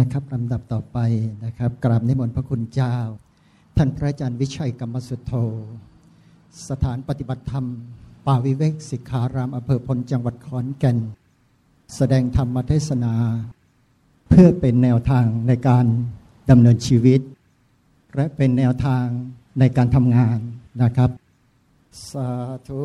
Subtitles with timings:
[0.00, 0.98] นะครับลำดับต่อไป
[1.44, 2.96] นะครับกราบนิมนต์พระคุณเจ้า
[3.76, 5.32] ท่านพระอาจารย์วิชัยกรรมสุทโธ
[6.68, 7.66] สถานปฏิบัติธรรม
[8.26, 10.98] ป่าวิเวกสิกขารามอำเภอพลจังหวัดขอนแก่น
[11.96, 13.14] แสดงธรรมเทศนา
[14.28, 15.86] เพื่อเป็นแนวทางในการ
[16.50, 17.20] ดำเนินชีวิต
[18.14, 19.04] และเป็นแนวทาง
[19.60, 20.38] ในการทำงาน
[20.82, 21.10] นะครับ
[22.10, 22.28] สา
[22.68, 22.80] ธุ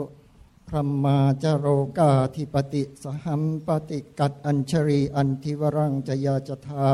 [0.72, 6.92] พระมาจโรกาธิปติสหัมปฏิกัดอัญชรีอันทิวรังจยาจทา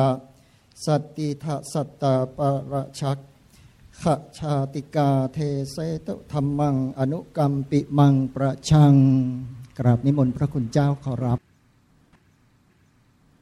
[0.85, 2.39] สติทะสัตตาป
[2.71, 3.17] รชัก
[4.01, 4.03] ข
[4.38, 5.38] ชาติกาเท
[5.71, 8.95] เสตุธรรมัง อนุกรรมปิมังประชัง
[9.77, 11.40] กราบนิมนต์พระคุณเจ้าขอรับ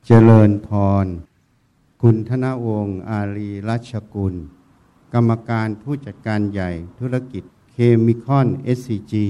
[0.05, 0.69] เจริญพ
[1.05, 1.07] ร
[2.01, 4.35] คุณธนวงศ์อารีรัชกุล
[5.13, 7.75] กรรมการผู้จัดการใหญ่ธุรกิจเค
[8.05, 9.27] มิคอนเอสซีจี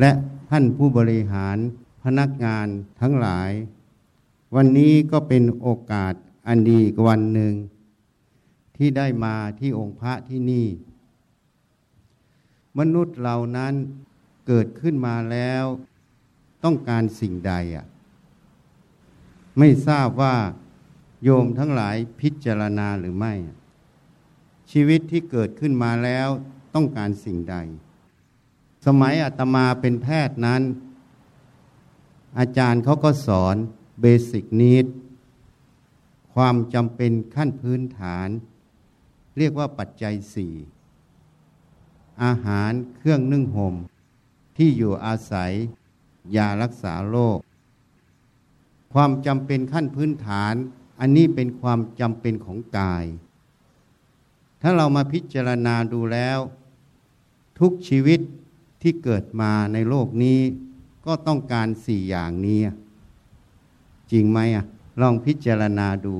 [0.00, 0.10] และ
[0.50, 1.56] ท่านผู้บริหาร
[2.04, 2.66] พนักงาน
[3.00, 3.50] ทั้งหลาย
[4.54, 6.14] วันนี้ก็เป็นโอกาส
[6.46, 7.54] อันดีกวันหนึ่ง
[8.76, 10.66] ที่ได้มาที่องค์พระที่นี่
[12.78, 13.74] มนุษย์เหล่านั้น
[14.46, 15.64] เกิดขึ้นมาแล้ว
[16.64, 17.86] ต้องการสิ่งใดอะ
[19.58, 20.36] ไม่ทราบว่า
[21.22, 23.34] โยมทั้งหลายพิจารณาหรือไม่
[24.70, 26.28] ชีวิตที่เกิดขึ้นมาแล้ว
[26.74, 27.56] ต้องการสิ่งใด
[28.84, 30.62] สมัยอาตมาเป็นแพทย์นั้น
[32.38, 33.56] อาจารย์เขาก็สอน
[34.00, 34.86] เบสิกนิด
[36.34, 38.28] ความจำเป็นขั้นพื้นฐาน
[39.38, 40.54] เรียกว่าปัจจัยสี่
[42.22, 43.74] อาหารเครื่องนึ่งห่ม
[44.56, 45.52] ที่อยู่อาศัย
[46.36, 47.38] ยารักษาโรค
[48.92, 50.54] ความจำเป็นขั้นพื้นฐาน
[51.00, 53.04] อันนี้เป็นความจำเป็นของกาย
[54.62, 56.38] ถ้าเรามาพิจารณาดูแล้ว
[57.58, 58.20] ทุกชีวิต
[58.84, 60.38] ที่เกิดมาในโลกนี้
[61.06, 62.60] ก็ต้องการสี่อย่างนี้
[64.12, 64.64] จริงไหมอะ
[65.00, 66.16] ลองพิจารณาดู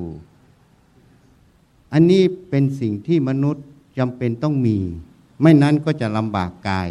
[1.93, 3.65] อันนี้เป็นสิ่งที่มนุษย์
[3.99, 4.79] จำเป็นต้องมี
[5.43, 6.89] ไม่นั้นก็จะลำบากกาย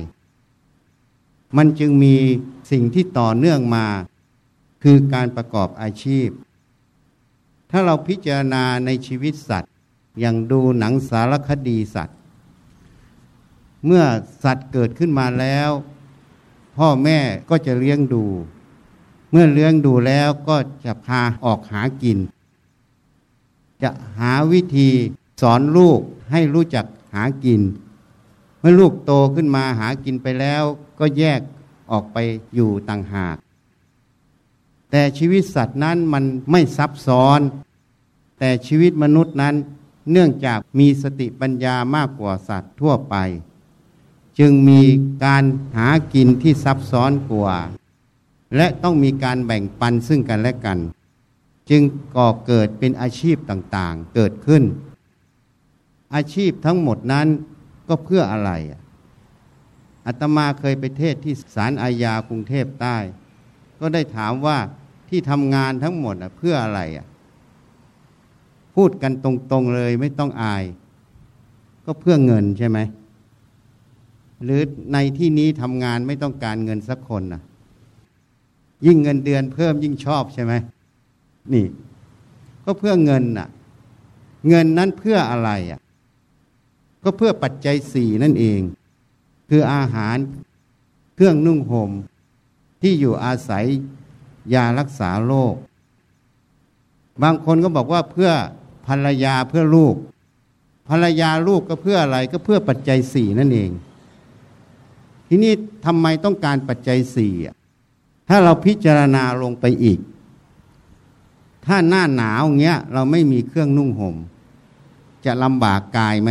[1.58, 2.16] มันจึงมี
[2.72, 3.86] สิ่งที่ต่อเนื่องมา
[4.84, 6.28] คือการประกอบอาชีพ
[7.70, 9.72] ถ้าเราพิจารณาในชีวิตสัตว์
[10.20, 12.18] อย่างดูหนังสารคดีสัตว์
[13.86, 14.04] เมื่อ
[14.44, 15.70] สัตว์เกิดขึ้นมาแล้ว
[16.78, 18.26] พ่อแม่ก็จะเลี้ยงดู
[19.32, 22.18] เมื่อเลี้ยงดูแล้วก็จะพาออกหากิน
[23.84, 24.90] จะหาวิธี
[25.42, 26.00] สอนลูก
[26.32, 27.62] ให้รู้จักหากิน
[28.60, 30.64] เมื่อลูกโตขึ้นมาหากินไปแล้ว
[31.00, 31.42] ก็แยก
[31.92, 32.18] ออกไป
[32.56, 33.36] อยู่ต่างหาก
[34.90, 37.40] แต่ชีวิตสัตว์นั้นมันไม่ซับซ้อน
[38.40, 39.56] แต่ชีวิตมนุษย์นั้น
[40.12, 43.16] เนื่องจากมีสติปัญญามากกว่าสัตว์ทั่วไป
[44.40, 44.82] จึงมี
[45.26, 45.44] การ
[45.76, 47.58] หากินที่ซับซ้อนกว่า
[48.56, 50.80] และต้องมีการแบ่งปันซึ่งกันและกัน
[51.70, 51.82] จึง
[52.16, 54.64] ก่อเกิดเป็นอาชีพต่างๆ เกิดขึ้น
[56.16, 57.28] อาชีพทั้งหมดนั้น
[57.88, 58.52] ก็เพื่ออะไร
[60.06, 62.98] อาตมาเคยไปเทศที่ศาลอาญากรุงเทพใต้
[63.80, 64.58] ก็ได้ถามว่า
[65.10, 66.82] ที่ทำงานทั้งหมดเพื่ออะไร
[68.76, 70.64] พูดกันตรงๆเลยไม่ต้องอาย
[71.86, 72.80] ก็เพื่อเงินใช่ไหม
[74.44, 74.62] หรือ
[74.94, 77.42] ในที่นี้ทำงานไม่ต้องการเงินสักคนนะ
[78.86, 80.54] ยิ่งเงินเดือนเพิ่มยิ่งชอบใช่ไหม
[81.54, 81.66] นี่
[82.66, 83.48] ก็เพื่อเงินน่ะ
[84.50, 85.80] เงินนั้นเพื่ออะไรอะ
[87.04, 88.62] ก็เพื่อปัจจัยสี่นั่นเอง
[89.50, 90.18] คืออาหาร
[91.16, 91.92] เครื่องนุ่งหม่ม
[92.82, 93.66] ที่อยู่อาศัย
[94.54, 95.56] ยารักษาโรค
[97.24, 98.32] บางคนก็บอกว่าเพื่อ
[98.88, 99.96] ภรรยาเพื่อลูก
[100.90, 103.70] ภรรยาลูกก็เพื่ออะไรก็เพื่อปัจจัยสี่นั่นเอง
[105.28, 105.54] ทีนี้
[105.86, 107.34] ทำไมต้องการปัจจัยสี่
[108.30, 110.00] ถ้าเราพิจารณาลงไปอีก
[111.66, 114.16] ถ้าหน้าหนาวเงี้ย เราไม่มีเครื่องนุ่งหม่ม
[115.26, 116.30] จะลำบากกายไหม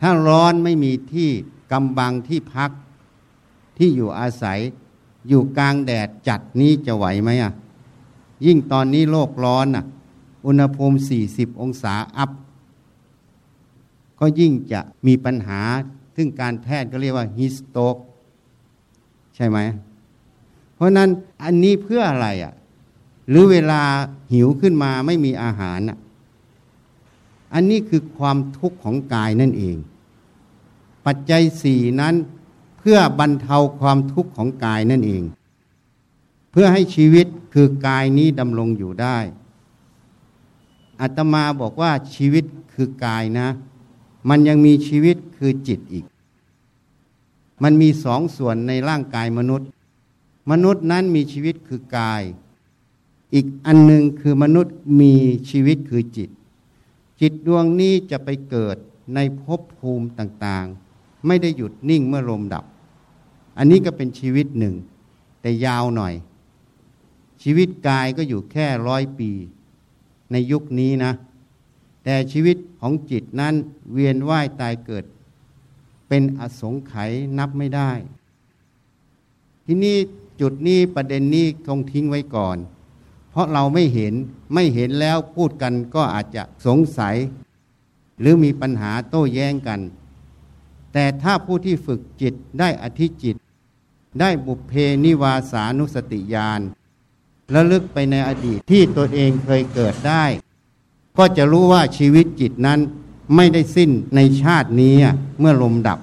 [0.00, 1.30] ถ้าร้อนไม่มีที่
[1.72, 2.70] กำบังที่พัก
[3.76, 4.58] ที่อยู่อาศัย
[5.28, 7.52] อยู่กลางแดดจัดนี้จะไหวไหมอะ
[8.46, 9.84] ยิ่งตอนนี้โลกร้อนอะ
[10.46, 10.96] อุณหภูมิ
[11.28, 12.30] 40 องศาอัพ
[14.18, 15.60] ก็ยิ่งจะมีปัญหา
[16.20, 17.96] ซึ่งการแพทย์ก็เรียกว่าฮิสโตก
[19.36, 19.58] ใช่ไหม
[20.74, 21.08] เพราะนั้น
[21.44, 22.54] อันนี้เพื่ออะไรอะ
[23.28, 23.82] หรือเวลา
[24.32, 25.98] หิวขึ้นมาไม่มีอาหารอะ
[27.54, 29.76] อันนี้คือความทุกข์ของกายนั่นเอง
[31.06, 32.14] ปัจจัยสี่นั้น
[32.78, 35.22] เพื่อบรรเทาความทุกข์ของกายนั่นเอง
[36.50, 39.18] เพื่อให้ชีวิตคือกายนี้ดำรงอยู่ได้
[41.00, 42.44] อาตมาบอกว่าชีวิต
[42.74, 43.48] คือกายนะ
[44.28, 46.04] มันยังมีชีวิตคือจิตอีก
[47.62, 49.68] มันมีสองส่วนในร่างกายมนุษย์
[50.50, 52.22] มนุษย์นั้นมีชีวิตคือกาย
[53.34, 55.14] อีกอันหนึ่งคือมนุษย์มี
[55.50, 56.30] ชีวิตคือจิต
[57.20, 58.76] จิตดวงนี้จะไปเกิด
[59.14, 62.64] ในภพภูมิต่างๆ ไม่ได้หยุดนิ่งเมื่อลมดับ
[63.58, 64.74] อันนี้ก็เป็นชีวิตหนึ่ง
[65.40, 66.14] แต่ยาวหน่อย
[67.42, 69.30] ชีวิตกายก็อยู่แค่ร้อยปี
[70.32, 71.12] ในยุคนี้นะ
[72.10, 73.54] แต่ชีวิตของจิตนั้น
[73.92, 75.04] เวียนว่ายตายเกิด
[76.08, 77.90] เป็นอสงไขยนับไม่ได้
[79.64, 79.96] ที่นี่
[80.40, 82.56] จุดนี้ประเด็นนี้คงทิ้งไว้ก่อน
[83.30, 84.14] เพราะเราไม่เห็น
[84.54, 87.16] ไม่เห็นแล้วพูดกันก็อาจจะสงสัย
[88.20, 89.80] หรือมีปัญหาโต้แย้งกัน
[90.92, 93.36] แต่ถ้าผู้ที่ฝึกจิตได้อธิจิต
[94.20, 94.72] ได้บุพเพ
[95.04, 96.60] นิวาสานุสติญาณ
[97.54, 100.24] ระลึกไปในอดีตที่ตัวเองเคยเกิดได้
[101.18, 102.80] ก็จะรู้ว่าชีวิตจิตนั้น
[103.36, 104.94] ไม่ได้สิ้นในชาตินี้
[105.38, 105.98] เมื่อลมดับ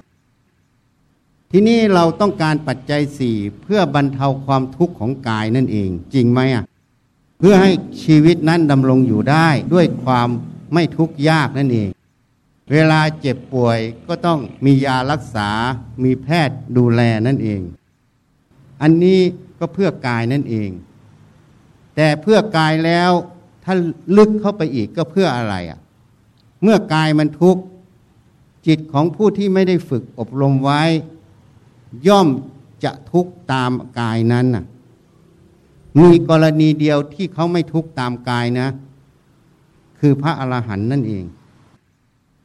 [1.51, 6.63] ที่นี่เราต้องการปัจจัยสี่เพื่อบรรเทาความทุกข์ของกายนั่นเอง จริงไหมอะ
[7.39, 7.71] เพื่อให้
[8.03, 10.29] ชีวิตนั้นดำรงอยู่ได้ด้วยความ
[10.73, 11.89] ไม่ทุกข์ยากนั่นเอง
[12.71, 15.49] เวลาเจ็บป่วยก็ต้องมียารักษา
[16.03, 17.61] มีแพทย์ดูแลนั่นเอง
[18.81, 19.19] อันนี้
[19.59, 20.69] ก็เพื่อกายนั่นเอง
[21.95, 23.11] แต่เพื่อกายแล้ว
[23.65, 23.75] ถ้า
[24.17, 25.79] ลึกเข้าไปอีกก็เพื่ออะไรอะ
[26.61, 27.61] เมื่อกายมันทุกข์
[28.67, 30.83] จิตของผู้ที่ไม่ได้ฝึกอบรมไว้
[32.07, 32.27] ย่อม
[32.83, 34.65] จะทุกข์ตามกายนั้นน่ะ
[36.01, 38.67] มีกรณีเดียวที่เขาไม่ทุกข์ตามกายนะ
[39.99, 41.25] คือพระอรหันต์นั่นเอง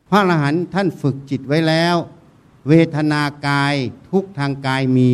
[0.08, 1.96] พระอรหันต์ท่านฝึกจิตไว้แล้ว
[2.68, 3.74] เวทนากาย
[4.10, 5.12] ทุกทางกายมี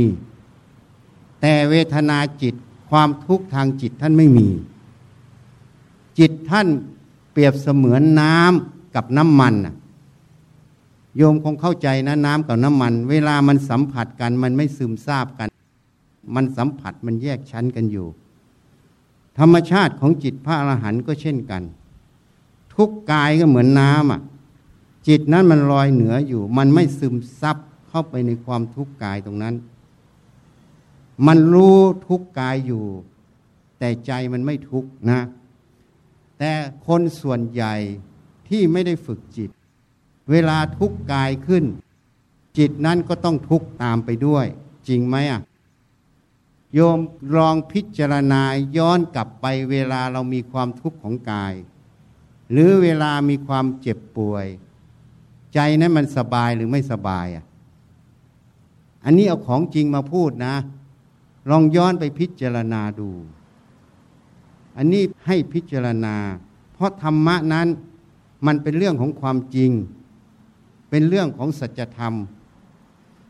[1.40, 2.54] แต่เวทนาจิต
[2.90, 4.48] ความทุกข์ทางจิตท่านไม่มี
[6.18, 6.68] จิตท่าน
[7.32, 9.54] เปรียบเสมือนน้ำกับน้ำมัน
[11.16, 15.48] โยมคงเข้าใจนะน้ำกับน้ำมัน เวลามันสัมผัสกัน มันไม่ซึมซาบกัน
[16.34, 18.06] มันสัมผัสมันแยกชั้นกันอยู่
[19.38, 21.62] ธรรมชาติของจิตพระอรหันต์ก็เช่นกัน
[22.74, 24.20] ทุกกายก็เหมือนน้ำอะ
[25.08, 27.56] จิตนั้นมันลอยเหนืออยู่ มันไม่ซึมซับ
[27.88, 29.54] เข้าไปในความทุกข์กายตรงนั้น
[31.26, 32.84] มันรู้ทุกข์กายอยู่
[33.78, 35.20] แต่ใจมันไม่ทุกข์นะ
[36.38, 36.52] แต่
[36.86, 37.74] คนส่วนใหญ่
[38.48, 39.50] ที่ไม่ได้ฝึกจิต
[40.30, 41.64] เวลาทุกข์กายขึ้น
[42.58, 44.46] จิตนั้นก็ต้องทุกข์ตามไปด้วย
[44.88, 45.40] จริงไหมอะ
[46.74, 46.98] โยม
[47.36, 48.42] ลองพิจารณา
[48.76, 51.54] ย้อนกลับไปเวลาเรามีความทุกข์ของกาย
[52.50, 54.46] หรือเวลามีความเจ็บป่วย
[55.54, 57.44] ใจนั้นมันสบายหรือไม่สบายอะ
[59.04, 60.54] อันนี้เอาของจริงมาพูดนะ
[61.50, 63.10] ลองย้อนไปพิจารณาดู
[64.76, 66.16] อันนี้ให้พิจารณา
[66.74, 67.68] เพราะธรรมะนั้น
[68.46, 69.70] มันเป็นเรื่องของความจริง
[70.90, 72.14] เป็นเรื่องของสัจธรรม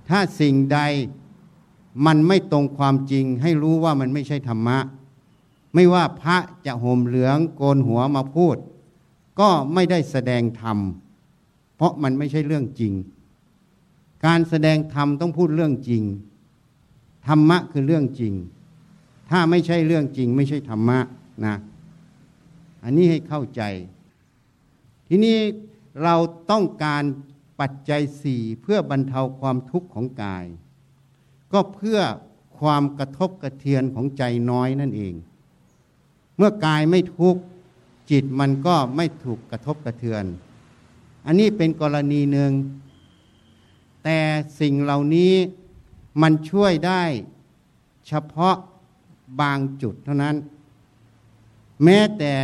[0.09, 0.79] ถ้าสิ่งใด
[2.07, 4.79] มันไม่ตรงความจริง ให้รู้ว่ามันไม่ใช่ธรรมะ
[5.75, 8.57] ไม่ว่าพระจะห่มเหลืองโกนหัวมาพูด
[9.41, 10.79] ก็ไม่ได้แสดงธรรม
[11.77, 12.93] เพราะมันไม่ใช่เรื่องจริง
[14.27, 16.03] การแสดงธรรมต้องพูดเรื่องจริง
[17.27, 18.33] ธรรมะคือเรื่องจริง
[19.31, 20.99] ถ้าไม่ใช่เรื่องจริง ไม่ใช่ธรรมะ
[21.45, 21.55] นะ
[22.85, 23.63] อันนี้ให้เข้าใจ
[25.09, 25.39] ทีนี้
[26.03, 26.15] เรา
[26.51, 27.03] ต้องการ
[27.61, 30.45] ปัจจัยสี่เพื่อบรรเทาความทุกข์ของกาย
[31.53, 32.01] ก็เพื่อ
[32.59, 35.15] ความกระทบกระเทือนของใจน้อยนั่นเอง
[36.37, 37.41] เมื่อกายไม่ทุกข์
[38.11, 40.25] จิตมันก็ไม่ถูกกระทบกระเทือน
[41.27, 42.53] อันนี้เป็นกรณีหนึ่ง
[44.05, 44.19] แต่
[44.61, 45.33] สิ่งเหล่านี้
[46.23, 47.03] มันช่วยได้
[48.07, 48.57] เฉพาะ
[49.41, 50.37] บางจุดเท่านั้น
[51.85, 52.35] แม้แต่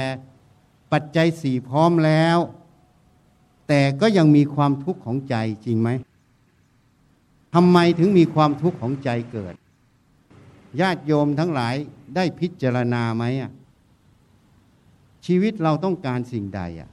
[0.92, 2.38] ปัจจัยสี่พร้อมแล้ว
[3.68, 5.88] แต่ก็ยังมีความทุกข์ของใจจริงไหม
[7.54, 9.54] ทำไมถึงมีความทุกข์ของใจเกิด
[10.80, 11.74] ญาติโยมทั้งหลาย
[12.16, 13.50] ได้พิจารณาไหมอะ
[15.26, 16.90] ชีวิตเราต้องการสิ่งใดอะ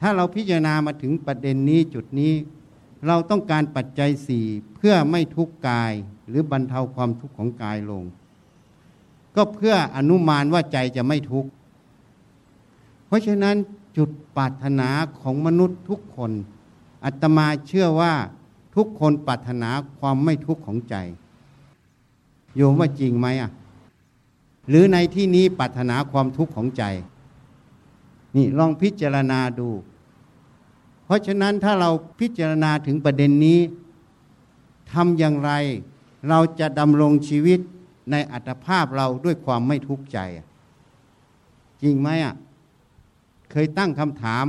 [0.00, 2.32] ถ้าเราพิจารณามาถึงประเด็นนี้จุดนี้
[3.06, 5.92] เราต้องการปัจจัยสี่เพื่อไม่ทุกข์กาย
[6.28, 8.04] หรือบรรเทาความทุกข์ของกายลง
[9.36, 11.50] ก็เพื่ออนุมานว่าใจจะไม่ทุกข์
[13.06, 13.56] เพราะฉะนั้น
[13.96, 14.88] จุดปรารถนา
[15.20, 16.32] ของมนุษย์ทุกคน
[17.04, 18.12] อาตมาเชื่อว่า
[18.74, 20.96] ทุกคนปรารถนาความไม่ทุกข์ของใจ
[22.56, 23.50] โยมว่าจริงไหมอะ
[24.68, 26.84] หรือในที่นี้ปรารถนาความทุกข์ของใจ
[28.36, 29.68] นี่ลองพิจารณาดู
[31.04, 33.60] เพราะฉะนั้นถ้าเราพิจารณาถึงประเด็นนี้
[34.92, 35.52] ทำอย่างไร
[36.28, 37.60] เราจะดำรงชีวิต
[38.10, 40.18] ในอัตภาพเราด้วยความไม่ทุกข์ใจ
[41.82, 42.34] จริงไหมอะ
[43.50, 44.46] เคยตั้งคำถาม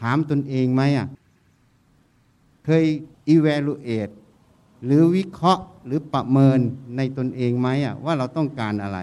[0.00, 1.08] ถามตนเองไหมอะ
[2.64, 2.84] เคย
[3.34, 4.14] evaluate
[4.84, 6.58] หรือวิเคราะห์หรือประเมิน
[6.96, 8.98] ในตนเองไหมอะ ว่าเราต้องการอะไร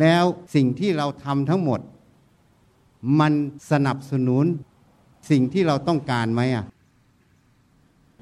[0.00, 0.24] แล้ว
[0.54, 1.80] สิ่งที่เราทำทั้งหมด
[3.20, 3.32] มัน
[3.70, 4.44] สนับสนุน
[5.30, 6.64] สิ่งที่เราต้องการไหมอะ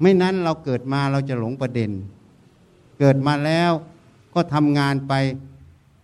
[0.01, 1.91] ไม่นั้นเราเกิดมาเราจะหลงประเด็น
[2.99, 3.71] เกิดมาแล้ว
[4.33, 5.13] ก็ทำงานไป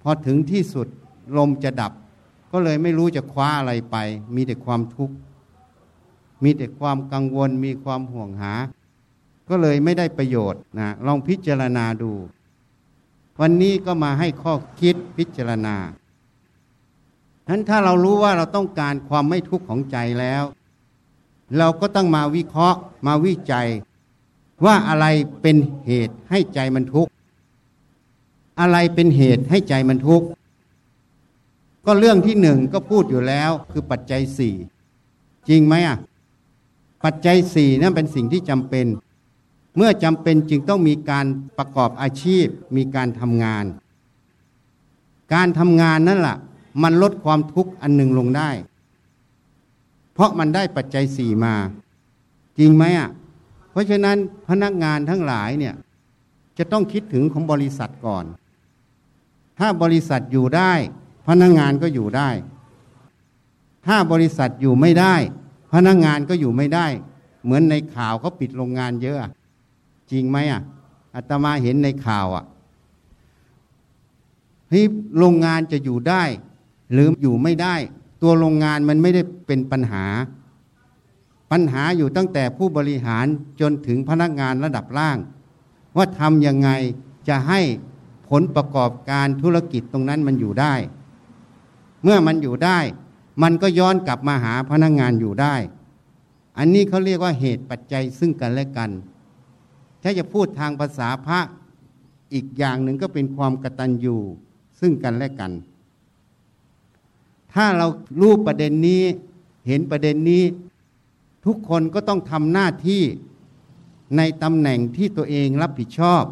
[0.01, 0.87] พอถึงที่สุด
[1.37, 1.91] ลมจะดับ
[2.51, 3.95] ก็เลยไม่รู้จะคว้าอะไรไป
[4.35, 5.15] มีแต่ความทุกข์
[6.43, 8.53] มีแต่ความกังวล มีความห่วงหา
[9.49, 12.11] ก็เลยไม่ได้ประโยชน์นะลองพิจารณาดู
[13.39, 15.75] วันนี้ก็มาให้ข้อคิดพิจารณา
[17.45, 20.43] ฉะนั้นถ้าเรารู้ว่าเราต้องการความไม่ทุกข์ของใจแล้ว
[21.57, 23.67] เราก็ต้องมาวิเคราะห์มาวิจัย
[24.65, 25.05] ว่าอะไร
[25.41, 25.55] เป็น
[25.87, 27.11] เหตุให้ใจมันทุกข์
[28.59, 30.27] อะไรเป็นเหตุให้ใจมันทุกข์
[31.85, 34.55] ก็เรื่องที่หนึ่งก็พูดอยู่แล้วคือปัจจัยสี่
[35.49, 35.97] จริงไหมอะ
[37.03, 38.85] ปัจจัยสี่นั่นเป็นสิ่งที่จำเป็น
[39.75, 41.25] เมื่อจำเป็นจึงต้องมีการ
[41.57, 43.65] ประกอบอาชีพ มีการทำงาน
[45.33, 46.37] การทำงานนั่นแหละ
[46.83, 48.49] มันลดความทุกข์อันหนึ่งลงได้
[50.13, 51.55] เพราะมันได้ปัจจัยสี่มา
[52.59, 53.09] จริงไหมอะ
[53.71, 54.17] เพราะฉะนั้น
[54.49, 55.75] พนักงานทั้งหลายเนี่ย
[56.57, 58.25] จะต้องคิดถึงของบริษัทก่อน
[59.59, 60.73] ถ้าบริษัทอยู่ได้
[61.27, 62.29] พนักงานก็อยู่ได้
[63.85, 65.15] ถ้าบริษัทอยู่ไม่ได้
[65.73, 66.87] พนักงานก็อยู่ไม่ได้
[67.43, 69.17] เหมือนในข่าวเขาปิดโรงงานเยอะ
[70.11, 70.61] จริงไหมอะ
[71.15, 72.45] อาตมาเห็นในข่าวอะ
[74.69, 74.85] เฮ้ย
[75.17, 76.23] โรงงานจะอยู่ได้
[76.91, 77.75] หรืออยู่ไม่ได้
[78.21, 80.05] ตัวโรงงานมันไม่ได้เป็นปัญหา
[81.51, 83.25] ปัญหาอยู่ตั้งแต่ผู้บริหาร
[83.61, 85.17] จนถึงพนักงานระดับล่าง
[85.95, 86.69] ว่าทำยังไง
[87.27, 87.59] จะให้
[88.29, 90.73] ผลประกอบการธุรกิจตรงนั้นมันอยู่ได้
[92.03, 92.79] เมื่อมันอยู่ได้
[93.43, 95.55] มันก็ย้อนกลับมาหาพนักงานอยู่ได้
[96.57, 98.89] อันนี้เขาเรียกว่าเหตุปัจจัยซึ่งกันและกัน
[100.01, 101.39] ถ้าจะพูดทางภาษาพระ
[102.33, 104.17] อีกอย่างหนึ่งก็เป็นความกตัญญู
[104.79, 105.51] ซึ่งกันและกัน
[107.53, 107.87] ถ้าเรา
[108.19, 109.03] รู้ประเด็นนี้
[109.67, 110.43] เห็นประเด็นนี้
[111.45, 113.03] ทุกคนก็ต้องทำหน้าที่
[114.17, 116.23] ในตำแหน่งที่ตัวเองรับผิดชอบ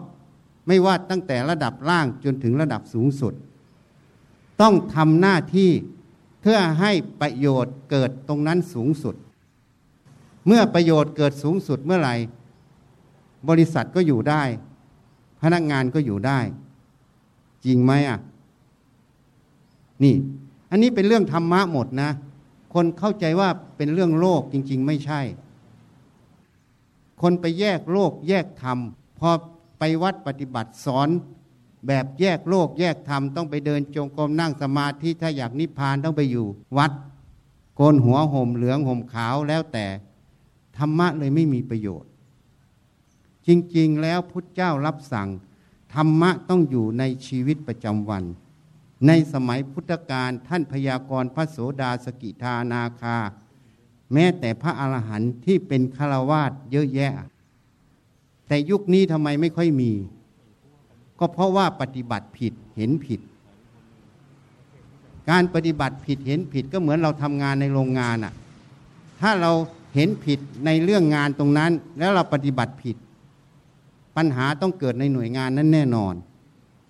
[0.67, 3.33] ไม่ว่าตั้งแต่ระดับล่างจนถึงระดับสูงสุด
[4.61, 5.69] ต้องทำหน้าที่
[6.41, 9.15] เพื่อให้ประโยชน์เกิดตรงนั้นสูงสุด
[10.47, 12.15] เมื่อประโยชน์เกิดสูงสุดเมื่อไหร่
[13.49, 14.43] บริษัทก็อยู่ได้
[15.41, 16.39] พนักงานก็อยู่ได้
[17.65, 18.19] จริงไหมอะ
[20.03, 20.15] นี่
[20.71, 22.09] อันนี้เป็นเรื่องธรรมะหมดนะ
[22.73, 25.21] คนเข้าใจว่าเป็นเรื่องโลกจริง ๆ ไม่ใช่
[27.21, 28.77] คนไปแยกโลกแยกธรรม
[29.19, 29.29] พอ
[29.79, 31.09] ไปวัดปฏิบัติสอน
[31.87, 36.91] แบบแยกโลกแยกธรรมต้องไปเดินจงกรมนั่งสมาธิถ้าอยากนิพพานต้องไปอยู่ วัด
[37.75, 39.85] โกนหัวห่มเหลืองห่มขาวแล้วแต่
[40.77, 42.11] ธรรมะเลยไม่มีประโยชน์
[43.47, 45.29] จริงๆแล้วพุทธเจ้ารับสั่ง
[45.93, 48.23] ธรรมะต้องอยู่ในชีวิตประจำวัน
[49.07, 53.17] ในสมัยพุทธกาลท่านพยากรณ์พระโสดาสกิทานาคา
[54.13, 57.13] แม้แต่พระอรหันต์ที่เป็นฆราวาสเยอะแยะ
[58.47, 59.91] แต่ยุคนี้ทำไมไม่ค่อยมี
[61.19, 63.19] ก็เพราะว่าปฏิบัติผิดเห็นผิด
[65.29, 68.33] การปฏิบัติผิดเห็นผิดก็เหมือนเราทำงานในโรงงานอะ
[69.21, 69.51] ถ้าเรา
[69.95, 72.95] เห็นผิดในเรื่องงานตรงนั้น แล้วเราปฏิบัติผิด
[74.17, 76.13] ปัญหาต้องเกิดในหน่วยงานนั้นแน่นอน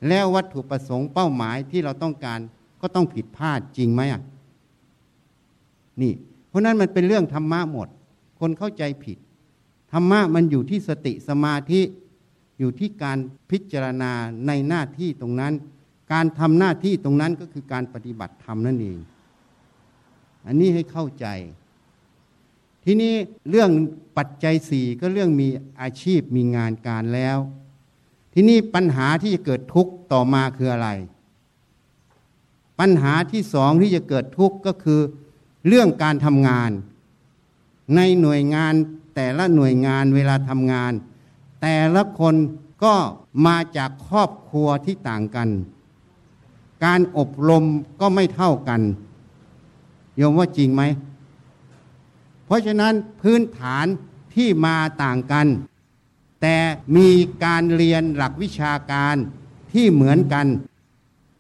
[0.08, 2.40] แล้ววัตถุประสงค์เป้าหมายที่เราต้องการ
[2.82, 4.22] ก็ต้องผิดพลาดจริงไหมอะ
[6.02, 6.14] นี่
[6.50, 7.88] เพราะนั้นมันเป็นเรื่องธรรมะหมด
[8.40, 9.18] คนเข้าใจผิด
[9.92, 11.82] ธรรมะมันอยู่ที่สติสมาธิ
[12.60, 13.18] อยู่ที่การ
[13.52, 14.12] พิจารณา
[14.48, 15.54] ในหน้าที่ตรงนั้น
[16.12, 19.00] การทำหน้าที่ตรงนั้นก็คือการปฏิบัติธรรมนั่นเอง
[20.46, 21.28] อันนี้ให้เข้าใจ
[22.84, 23.14] ทีนี้
[23.50, 23.72] เรื่อง
[24.18, 25.48] ปัจจัยสี่ก็เรื่องมี
[25.82, 27.38] อาชีพมีงานการแล้ว
[28.34, 30.90] ทีนี้ปัญหาที่จะเกิดทุกข์ต่อมาคืออะไร
[32.80, 35.02] ปัญหาที่สองที่จะเกิดทุกข์ก็คือ
[35.68, 36.72] เรื่องการทำงาน
[37.96, 38.74] ในหน่วยงาน
[39.20, 40.94] แต่ละหน่วยงานเวลาทำงาน
[41.62, 42.36] แต่ละคน
[42.84, 42.96] ก็
[43.46, 45.50] มาจากครอบครัวที่ต่างกัน
[46.86, 47.64] การอบรม
[48.02, 48.82] ก็ไม่เท่ากัน
[50.16, 50.82] โยมว่าจริงไหม
[52.46, 53.86] เพราะฉะนั้นพื้นฐาน
[54.36, 55.48] ที่มาต่างกัน
[56.42, 56.56] แต่
[56.96, 57.10] มี
[57.46, 59.16] การเรียนหลักวิชาการ
[59.74, 60.48] ที่เหมือนกัน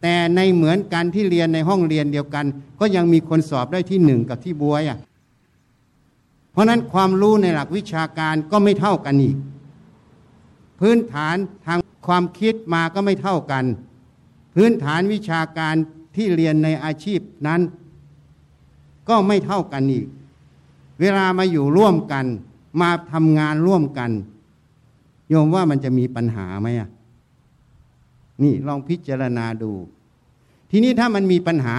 [0.01, 2.45] แต่ในเหมือนกันที่เรียนในห้องเรียนเดียวกัน
[2.79, 4.99] ก็ยังมีคนสอบได้ที่หนึ่งกับที่บวยอะ
[6.57, 9.37] เพราะนั้นความรู้ในหลักวิชาการก็ไม่เท่ากันอีก
[10.79, 11.35] พื้นฐาน
[11.65, 13.65] ทางความคิดมาก็ไม่เท่ากัน
[14.55, 15.75] พื้นฐานวิชาการ
[16.15, 17.61] ที่เรียนในอาชีพนั้น
[19.09, 20.07] ก็ไม่เท่ากันอีก
[21.01, 22.25] เวลามาอยู่ร่วมกัน
[22.81, 24.11] มาทำงานร่วมกัน
[25.29, 26.89] โยมว่ามันจะมีปัญหาไหมอะ
[28.43, 29.71] นี่ลองพิจารณาดู
[30.71, 31.75] ทีนี้ถ้ามันมีปัญหา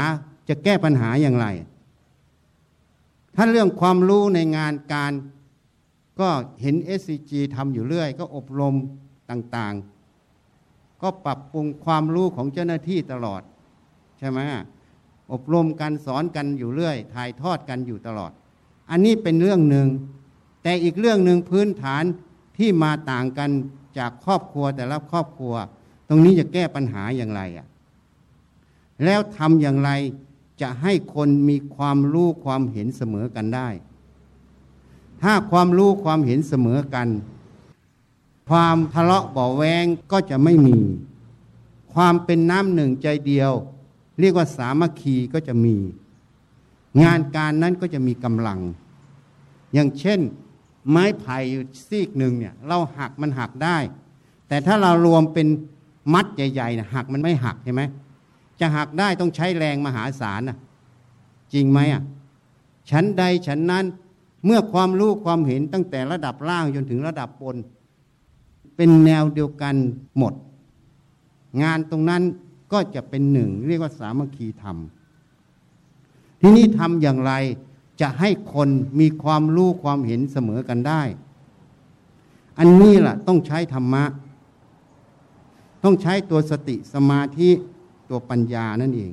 [0.49, 1.49] จะแก้ปัญหาอย่างไร
[3.41, 5.13] ถ้าเรื่องความรู้ในงานการ
[6.21, 6.29] ก็
[6.63, 8.75] เห็น SCG ทำอยู่เรื่อย ก็อบรม
[9.31, 13.43] ต่างๆ ก็ปรับปรุงความรู้ของเจ้าหน้าที่ตลอด
[14.19, 14.39] ใช่ไหม
[15.33, 18.33] อบรมกันสอนกันอยู่เรื่อย ถ่ายทอดกันอยู่ตลอด
[18.91, 19.87] อันนี้เป็นเรื่องหนึ่ง
[20.63, 22.05] แต่อีกเรื่องหนึ่งพื้นฐาน
[22.59, 23.51] ที่มาต่างกัน
[23.99, 25.55] จากครอบครัวแต่ละครอบครัว
[26.09, 27.67] ตรงนี้จะแก้ปัญหาอย่างไรอะ
[29.05, 29.91] แล้วทำอย่างไร
[30.63, 33.69] จะให้คนมีความรู้ความเห็นเสมอกันได้
[35.23, 37.09] ถ้าความรู้ความเห็นเสมอกัน
[38.49, 40.79] ความทะเลาะเบาแวงก็จะไม่มี
[41.95, 43.53] ความเป็นน้ำหนึ่งใจเดียว
[44.21, 45.77] เรียกว่าสามัคคีก็จะมี
[47.05, 48.61] งานการนั้นก็จะมีกำลัง
[49.75, 50.21] อย่างเช่น
[50.91, 53.77] ไม้ไผ่อยู่ซีกหนึ่งเนี่ย เราหักมันหักได้
[54.49, 55.47] แต่ถ้าเรารวมเป็น
[56.15, 57.83] มัดใหญ่ๆนะหักมันไม่หักใช่ไหม
[58.61, 60.59] จะหักได้ต้องใช้แรงมหาศาลนะ
[61.53, 62.03] จริงไหมอะ
[62.91, 63.85] ฉันใดฉันนั้น
[64.45, 67.57] เมื่อความรู้ความเห็นตั้งแต่ระดับล่างจนถึงระดับบน
[68.77, 69.75] เป็นแนวเดียวกัน
[70.19, 70.35] หมด
[71.63, 72.23] งานตรงนั้น
[72.73, 74.77] ก็จะเป็นหนึ่ง เรียกว่าสามัคคีธรรม
[76.41, 77.33] ที่นี่ทำอย่างไร
[78.01, 78.69] จะให้คน
[79.01, 81.03] มีความรู้ความเห็นเสมอกันได้
[82.59, 84.05] อันนี้ล่ะต้องใช้ธรรมะ
[85.85, 87.51] ต้องใช้ตัวสติสมาธิ
[88.09, 89.13] ตัวปัญญานั่นเอง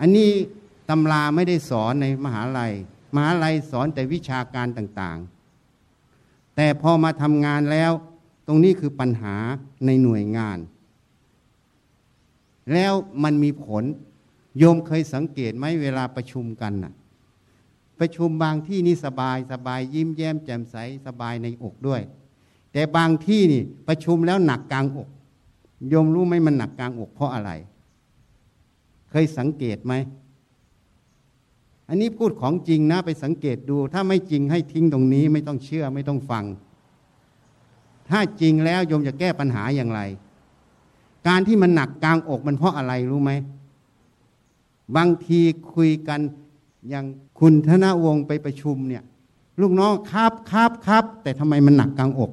[0.00, 0.30] อันนี้
[0.88, 2.72] ตำราไม่ได้สอนในมหาลัย
[3.14, 7.92] มหาลัยสอนแต่วิชาการต่างๆ แต่พอมาทำงานแล้ว
[8.46, 9.36] ตรงนี้คือปัญหา
[9.86, 10.58] ในหน่วยงาน
[12.72, 12.92] แล้ว
[13.22, 13.84] มันมีผล
[14.58, 16.92] โยมเคยสังเกตไหมเวลาประชุมกันน่ะ
[17.98, 22.02] ประชุมบางที่นี่สบายสบายยิ้มแย้มแจ่มใสสบายในอกด้วย
[22.72, 25.08] แต่บางที่นี่ประชุมแล้วหนักกลางอก
[25.88, 27.50] โยมรู้ไหมมันหนักกลางอกเพราะอะไร
[29.10, 29.94] เคยสังเกตไหม
[31.88, 36.44] อันนี้พูดของจริงนะไปสังเกตดู ถ้าไม่จริงให้ทิ้งตรงนี้ไม่ต้องเชื่อไม่ต้องฟัง
[38.08, 40.00] ถ้าจริงแล้วโยมจะแก้ปัญหาอย่างไร
[41.28, 43.32] การที่มันหนักกลางอกมันเพราะอะไรรู้ไหม
[44.96, 45.40] บางที
[45.74, 46.20] คุยกัน
[46.88, 47.04] อย่าง
[47.38, 49.02] คุณธนวงศ์ไปประชุมเนี่ย
[49.60, 52.30] ลูกน้องครับครับครับ แต่ทำไมมันหนักกลางอก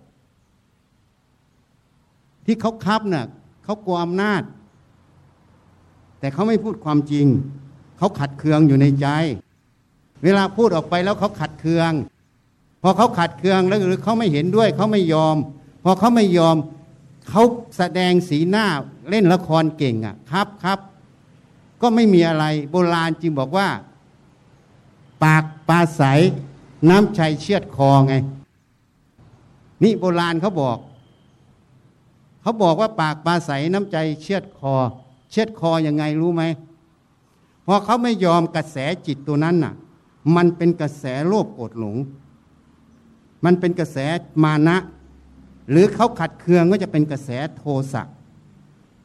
[2.46, 3.28] ที่เขาคับเนะ่ะ
[3.64, 4.42] เขากลัวอำนาจ
[6.20, 7.26] แต่เขาไม่พูดความจริง
[7.98, 9.08] เขาขัดเคืองอยู่ในใจ
[10.24, 11.92] เวลาพูดออกไปแล้วเขาขัดเคือง
[12.82, 15.36] พอเขาขัดเคืองแล้วหรือเขาไม่เห็นด้วยเขาไม่ยอม
[15.84, 16.56] พอเขาไม่ยอม
[17.30, 17.44] เขา
[17.78, 18.68] แสดงสีหน้า
[19.10, 20.80] เล่นละครเก่งอะครับครับ
[21.82, 23.68] ก็ไม่มีอะไร โบราณจึงบอกว่า
[25.24, 26.02] ปากปลาใส
[26.90, 28.16] น้ำชัยเชือดคอไง
[29.84, 30.78] นี่โบราณเขาบอก
[32.44, 34.76] เขาบอกว่าปากปลาใสน้ำใจเชือดคอ
[35.32, 36.44] เชือดคออยังไงรู้ไหม
[37.66, 38.78] พอเขาไม่ยอมกระแส
[39.08, 39.74] จิตตัวนั้นน่ะ
[40.36, 41.98] มันเป็นกระแสโลภโกรธหลง
[43.46, 43.98] มันเป็นกระแส
[44.44, 44.78] มานะ
[45.70, 48.04] หรือเขาขัดเคืองก็จะเป็นกระแสโทสะ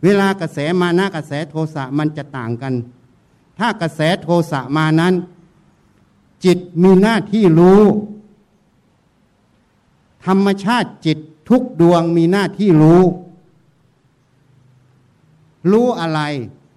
[0.04, 2.74] เวลากระแสมานะกระแสโทสะมันจะต่างกัน
[3.58, 5.14] ถ้ากระแสโทสะมานั้น
[6.44, 7.82] จิตมีหน้าที่รู้
[10.26, 13.02] ธรรมชาติจิตทุกดวงมีหน้าที่รู้
[15.70, 16.20] รู้อะไร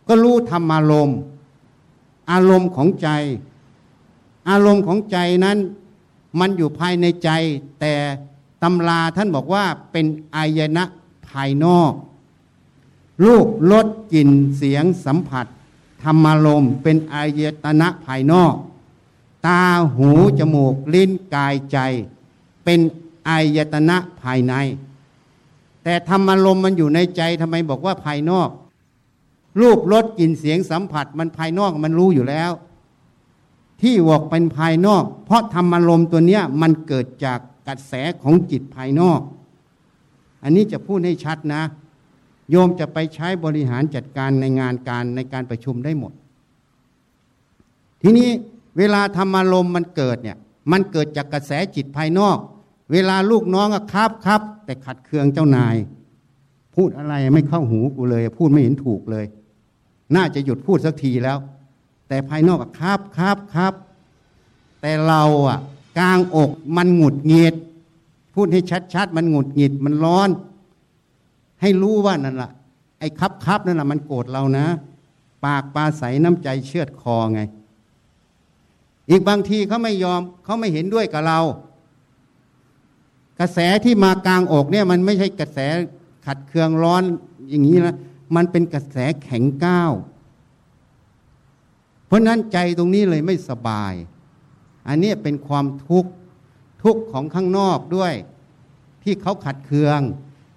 [0.07, 1.17] ก็รู้ธรรมอารมณ์
[2.31, 3.09] อารมณ์ของใจ
[4.49, 5.57] อารมณ์ของใจนั้น
[6.39, 7.29] มันอยู่ภายในใจ
[7.79, 7.93] แต่
[8.63, 10.83] ตำราท่านบอกว่าเป็นอายนะ
[11.29, 11.91] ภายนอก
[13.23, 15.45] รูปรสกลิ่นเสียงสัมผัส
[16.03, 18.53] ธรรมารมณ์เป็นอายตนะภายนอก
[19.47, 19.61] ตา
[19.95, 21.77] หูจมูกลิ้นกายใจ
[22.63, 22.79] เป็น
[23.29, 24.53] อายตนะภายใน
[25.83, 28.49] แต่ธรรมารมณ์มันอยู่ในใจทำไมบอกว่าภายนอก
[29.59, 32.51] รูปรสกลิ่นเสียงสัมผัสมันภายนอกมันรู้อยู่แล้ว
[33.81, 39.19] ที่วอกเป็นภายนอก เพราะธรรมอารมณ์ตัวเนี้ยมันเกิดจากกระแสของจิตภายนอก
[40.43, 41.63] อันนี้จะพูดให้ชัดนะ
[42.49, 46.13] โยมจะไปใช้บริหารจัดการในงานการในการประชุมได้หมด
[48.01, 48.29] ทีนี้
[48.77, 50.37] เวลาธรรมอารมณ์มันเกิดเนี่ย
[50.71, 52.37] มันเกิดจากกระแสจิตภายนอก
[52.91, 55.75] เวลาลูกน้องก็ครับครับ แต่ขัดเคืองเจ้านาย
[56.75, 59.25] พูดอะไรไม่เข้าหูกูเลย พูดไม่เห็นถูกเลย
[60.15, 61.37] น่าจะหยุดพูดสักทีแล้ว
[62.07, 63.73] แต่ภายนอกครับครับครับ
[64.81, 65.59] แต่เราอะ
[65.99, 67.55] กลางอกมันหงุดหงิด
[68.35, 68.61] พูดให้
[68.93, 70.29] ชัดๆมันหงุดหงิดมันร้อน
[71.61, 72.51] ให้รู้ว่านั่นละ
[72.99, 74.65] ไอ้ครับครับนั่นแหละมันโกรธเรานะ
[75.45, 77.41] ปากปลาใสน้ำใจเชือดคอไง
[79.09, 81.39] อีกบางทีเขาไม่ยอมเขาไม่เห็นด้วยกับเรา
[83.39, 85.59] กระแสที่มากลางอกเนี่ย มันไม่ใช่กระแส
[86.25, 87.03] ขัดเคืองร้อน
[87.49, 87.95] อย่างนี้นะ
[88.35, 89.91] มันเป็นกระแสแข็งก้าว
[92.05, 93.93] เพราะนั้นใจตรงนี้เลยไม่สบาย
[94.87, 96.11] อันนี้เป็นความทุกข์
[96.83, 98.13] ทุกข์ของข้างนอกด้วย
[99.03, 99.99] ที่เขาขัดเคือง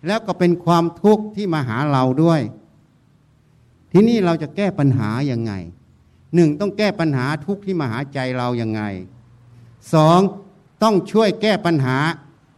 [0.06, 2.40] แล้วก็เป็นความทุกข์ที่มาหาเราด้วย
[3.92, 5.52] ที่นี่เราจะแก้ปัญหายังไง
[6.34, 8.82] หนึ่งต้องแก้ปัญหาทุกข์ที่มาหาใจเรายังไง
[9.94, 10.20] สอง
[10.82, 11.96] ต้องช่วยแก้ปัญหา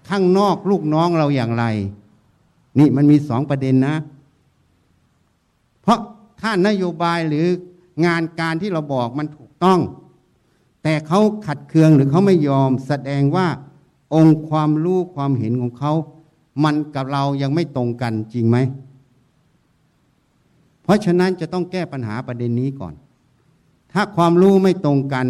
[0.08, 1.64] ข้างนอกลูกน้องเราอย่างไร
[2.78, 3.96] นี่มันมีสองประเด็นนะ
[5.86, 6.00] เพราะ
[6.40, 7.46] ถ้านโยบายหรือ
[8.06, 9.80] งานการที่เราบอกมันถูกต้อง
[10.82, 13.46] แต่เขาขัดเคืองหรือเขาไม่ยอมแสดงว่า
[14.14, 15.92] องค์ความรู้ความเห็นของเขา
[16.64, 18.56] มันกับเรายังไม่ตรงกันจริงไหม
[20.84, 22.94] เพราะฉะนั้นจะต้องแก้ปัญหาประเด็นนี้ก่อน
[23.92, 25.26] ถ้าความรู้ไม่ตรงกัน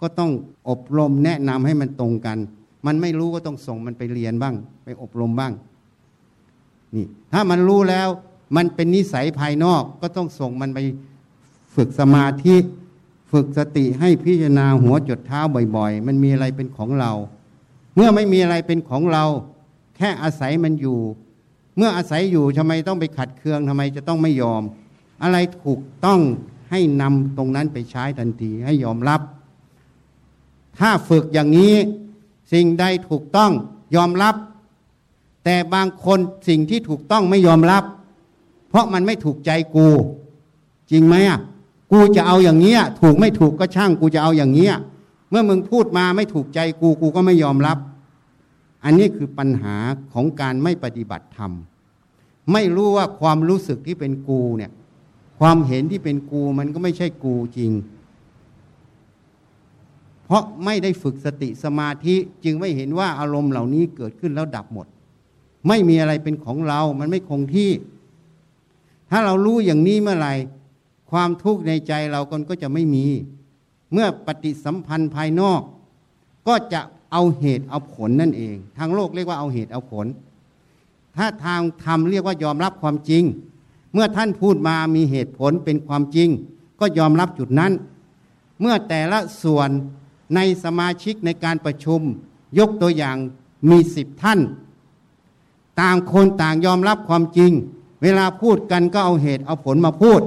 [0.00, 0.30] ก็ต้อง
[0.68, 2.38] อบรมแนะนำให้มันตรงกัน
[2.86, 5.52] มันไม่รู้ก็ต้องส่งมันไปเรียนบ้าง ไปอบรมบ้าง
[6.94, 8.08] นี่ ถ้ามันรู้แล้ว
[8.56, 10.78] มันเป็นนิสัยภายนอกก็ต้องส่งมันไป
[11.74, 12.56] ฝึกสมาธิ
[13.32, 15.40] ฝึกสติให้พิจารณาหัวจดเท้า
[15.76, 17.12] บ่อย ๆ มันมีอะไรเป็นของเรา
[17.94, 19.24] เมื่อไม่มีอะไรเป็นของเรา
[19.96, 20.98] แค่อาศัยมันอยู่
[21.76, 24.62] เมื่ออาศัยอยู่ทำไมต้องไปขัดเคืองทำไมจะต้องไม่ยอม
[25.22, 26.20] อะไรถูกต้อง
[26.70, 29.20] ให้นำตรงนั้นไปใช้ทันทีให้ยอมรับ
[30.78, 31.74] ถ้าฝึกอย่างนี้
[32.52, 33.52] สิ่งใดถูกต้อง
[33.96, 34.34] ยอมรับ
[35.44, 37.84] แต่บางคนสิ่งที่ถูกต้องไม่ยอมรับ
[38.68, 39.88] เพราะมันไม่ถูกใจกู
[40.90, 41.40] จริงไหมอะ
[41.92, 44.74] กูจะเอาอย่างเงี้ย ถูกไม่ถูกก็ช่าง กูจะเอาอย่างเงี้ย
[45.30, 47.78] เมื่อมึงพูดมาไม่ถูกใจกูกูก็ไม่ยอมรับ
[48.84, 49.76] อันนี้คือปัญหา
[50.12, 51.52] ของการไม่ปฏิบัติธรรม
[52.52, 54.70] ไม่รู้ว่าความรู้สึกที่เป็นกูเนี่ย
[55.40, 57.72] ความเห็นที่เป็นกูมันก็ไม่ใช่กูจริง
[60.24, 64.86] เพราะไม่ได้ฝึกสติสมาธิจึงไม่เห็นว่าอารมณ์เหล่านี้เกิดขึ้นแล้วดับหมด
[65.68, 67.70] ไม่มีอะไรเป็นของเรา มันไม่คงที่
[69.10, 70.34] ถ้าเรารู้อย่างนี้เมื่อไหร่
[71.10, 73.06] ความทุกข์ในใจเราก็จะไม่มี
[73.92, 75.60] เมื่อปฏิสัมพันธ์ภายนอก
[76.48, 76.80] ก็จะ
[77.12, 80.06] เอาเหตุเอาผลนั่นเอง ทางโลกเรียกว่าเอาเหตุเอาผล
[81.16, 83.24] ถ้าทางธรรมเรียกว่ายอมรับความจริง
[83.92, 86.28] เมื่อท่านพูดมามีเหตุผลเป็นความจริง
[86.80, 87.72] ก็ยอมรับจุดนั้น
[88.60, 89.70] เมื่อแต่ละส่วน
[90.34, 92.00] ในสมาชิกในการประชุม
[92.58, 93.16] ยกตัวอย่าง
[93.70, 94.40] มีสิบท่าน
[95.80, 97.52] ต่างคนต่างยอมรับความจริง
[98.02, 100.20] เวลาพูดกันก็เอาเหตุเอาผลมาพูด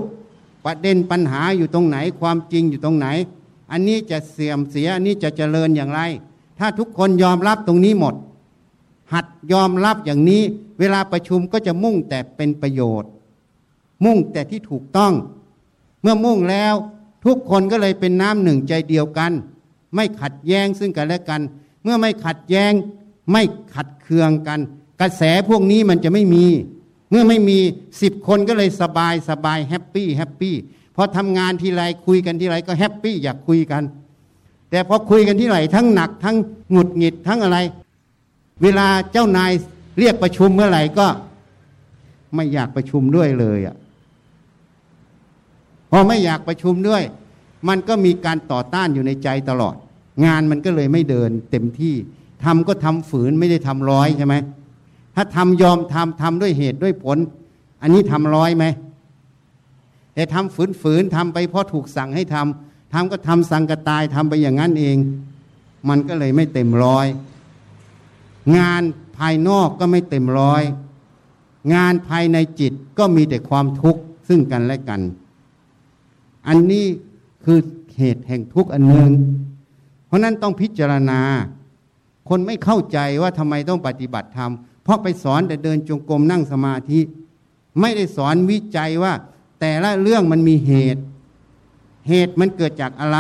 [0.66, 3.08] ประเด็นปัญหาอยู่ตรงไหนความจริงอยู่ตรงไหน
[3.72, 6.02] อันนี้จะเสื่อมเสียอันนี้จะเจริญอย่างไร
[6.60, 8.16] ถ้าทุกคนยอมรับตรงนี้หมด
[9.14, 10.42] หัดยอมรับอย่างนี้
[10.80, 13.10] เวลาประชุมก็จะมุ่งแต่เป็นประโยชน์
[14.06, 15.14] มุ่งแต่ที่ถูกต้อง
[16.02, 16.76] เมื่อมุ่งแล้ว
[17.26, 19.32] ทุกคนก็เลยเป็นน้ำหนึ่งใจเดียวกัน
[19.96, 21.42] ไม่ขัดแย้งซึ่งกันและกัน
[21.84, 22.74] เมื่อไม่ขัดแย้ง
[23.32, 24.60] ไม่ขัดเคืองกัน
[25.02, 26.46] กระแสพวกนี้มันจะไม่มี
[27.12, 27.60] เมื่อไม่มี
[28.02, 30.56] สิบคนก็เลยสบายสบาย happy happy
[30.96, 33.84] พอทำงานทีไรคุยกันทีไรก็ happy อยากคุยกัน
[34.70, 36.36] แต่พอคุยกันที่ไหนทั้งหนัก ทั้ง
[36.72, 37.58] หงุดหงิดทั้งอะไร
[38.64, 39.52] เวลาเจ้านาย
[40.00, 41.08] เรียกประชุมเมื่อไหร่ก็
[42.36, 43.76] ไม่อยากประชุมด้วยเลยอะ
[45.92, 47.04] พอไม่อยากประชุมด้วย
[47.68, 49.76] มันก็มีการต่อต้านอยู่ในใจตลอด
[50.26, 51.96] งานมันก็เลยไม่เดินเต็มที่
[52.44, 54.36] ทำก็ทำฝืนไม่ได้ทำร้อยใช่ไหม
[55.16, 57.18] ถ้าทำยอมทำทำด้วยเหตุด้วยผล
[57.82, 58.66] อันนี้ทำร้อยไหม
[60.14, 64.98] แต่ทำฝืนฝืนทำไปเพราะถูกสั่งให้ทำทำก็ทำสั่งกระตายทำไปอย่างนั้นเอง
[65.90, 67.08] มันก็เลยไม่เต็มร้อย
[68.58, 68.84] งาน
[69.18, 70.64] ภายนอกก็ไม่เต็มร้อย
[71.74, 75.02] งานภายในจิตก็มีแต่ความทุกข์ซึ่งกันและกัน
[76.48, 76.86] อันนี้
[77.46, 77.60] คือ
[77.98, 79.12] เหตุแห่งทุกข์อันหนึ่ง
[80.08, 81.22] เพราะนั้นต้องพิจารณา
[82.30, 84.52] คนไม่เข้าใจว่าทำไมต้องปฏิบัติธรรม
[84.84, 87.00] เพราะไปสอนแต่เดินจงกรมนั่งสมาธิ
[87.80, 89.14] ไม่ได้สอนวิจัยว่า
[89.60, 91.02] แต่ละเรื่องมันมีเหตุ
[92.10, 93.20] เหตุมันเกิดจากอะไร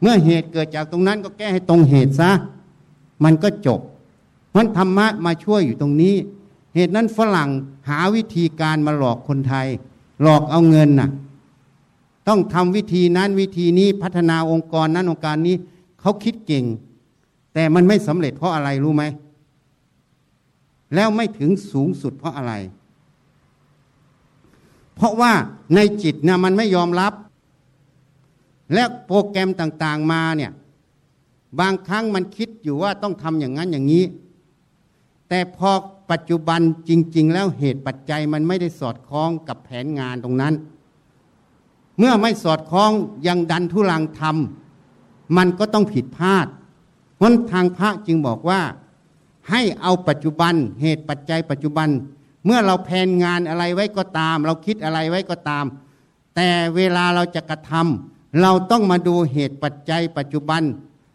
[0.00, 2.30] เมื่อเหตุเกิดจากตรงนั้นก็แก้ให้ตรงเหตุซะ
[3.24, 3.80] มันก็จบ
[4.50, 6.14] เพราะธรรมะมาช่วยอยู่ตรงนี้
[6.74, 7.50] เหตุนั้นฝรั่ง
[7.88, 9.66] หาวิธีการมาหลอกคนไทย
[10.22, 11.10] หลอกเอาเงินน่ะ
[12.28, 15.56] ต้องทำวิธีนั้นวิธีนี้พัฒนาองค์กรนั้นองค์การนี้
[16.00, 16.64] เขาคิดเก่ง
[17.54, 19.04] แต่มันไม่สำเร็จเพราะอะไรรู้ไหม
[20.94, 22.52] แล้วไม่ถึงสูงสุดเพราะอะไร
[24.94, 25.32] เพราะว่า
[25.74, 27.12] ในจิตเนี่ยมันไม่ยอมรับ
[28.74, 30.52] และโปรแกรมต่างๆมาเนี่ย
[31.60, 34.04] บางครั้งมันคิดอยู่ว่าต้องทำอย่างนั้นอย่างนี้
[35.28, 35.70] แต่พอ
[36.10, 40.54] ปัจจุบันจริง ๆ แล้วเหตุปัจจัยมันไม่ได้สอดคล้องกับแผนงานตรงนั้น
[41.98, 42.90] เมื่อไม่สอดคล้อง
[43.26, 46.46] ยังดันทุลังทำมันก็ต้องผิดพลาด
[47.16, 48.60] เพราะทางพระจึงบอกว่า
[49.50, 51.88] ให้เอาปัจจุบันเหตุปัจจัยปัจจุบัน
[52.44, 55.64] เมื่อเราแผนงานอะไรไว้ก็ตาม เราคิดอะไรไว้ก็ตาม
[56.36, 60.62] แต่เวลาเราจะกระทำเราต้องมาดูเหตุปัจจัยปัจจุบัน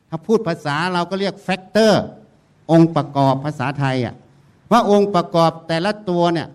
[0.10, 2.04] ถ้าพูดภาษาเราก็เรียกแฟกเตอร์
[2.72, 4.16] องค์ประกอบภาษาไทยอะ
[4.72, 6.48] ว่าองค์ประกอบแต่ละตัวเนี่ย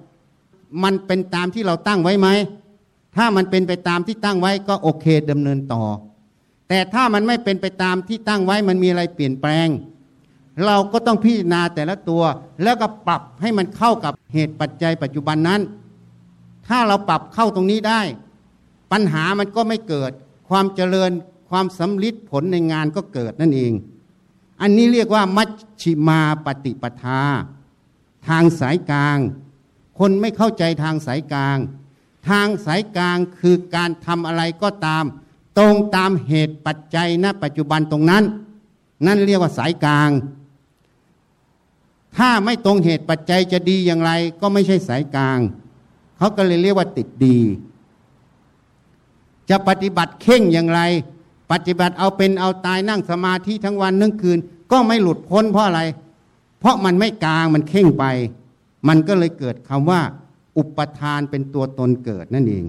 [0.82, 2.28] มันเป็นตามที่เราตั้งไว้ไหม
[3.16, 5.82] ถ้ามันเป็นไปตามที่ตั้งไว้ก็โอเคดำเนินต่อ
[6.68, 9.68] แต่ถ้ามันไม่เป็นไปตามที่ตั้งไว้มันมีอะไรเปลี่ยนแปลง
[10.66, 12.22] เราก็ต้องพิจารณาแต่ละตัว
[12.62, 15.60] แล้วก็ปรับให้มันเข้ากับเหตุปัจจัยปัจจุบันนั้น
[16.68, 18.00] ถ้าเราปรับเข้าตรงนี้ได้
[18.92, 20.10] ปัญหามันก็ไม่เกิด
[20.48, 21.10] ความเจริญ
[21.50, 23.72] ความสำลิดผลในงานก็เกิดนั่นเอง
[24.60, 25.48] อันนี้เรียกว่า มัช
[25.80, 27.22] ชิมาปฏิปทา
[28.28, 29.18] ทางสายกลาง
[29.98, 31.58] คนไม่เข้าใจทางสายกลาง
[32.28, 35.04] ทางสายกลางคือการทำอะไรก็ตาม
[35.58, 38.24] ตรงตามเหตุปัจจัยณปัจจุบันตรงนั้น
[39.06, 40.10] นั่นเรียกว่าสายกลาง
[42.16, 45.38] ถ้าไม่ตรงเหตุปัจจัยจะดีอย่างไร ก็ไม่ใช่สายกลาง
[46.18, 47.38] เขาก็เลยเรียกว่าติดดี
[49.50, 50.80] จะปฏิบัติเข่งอย่างไร
[51.52, 54.38] ปฏิบัติเอาเป็นเอาตายนั่งสมาธิทั้งวันทั้งคืน
[54.72, 55.80] ก็ไม่หลุดพ้นเพราะอะไร
[56.60, 58.04] เพราะมันไม่กลางมันเข่งไป
[58.88, 60.00] มันก็เลยเกิดคำว่า
[60.58, 62.64] อุปทานเป็นตัวตนเกิดนั่นเอง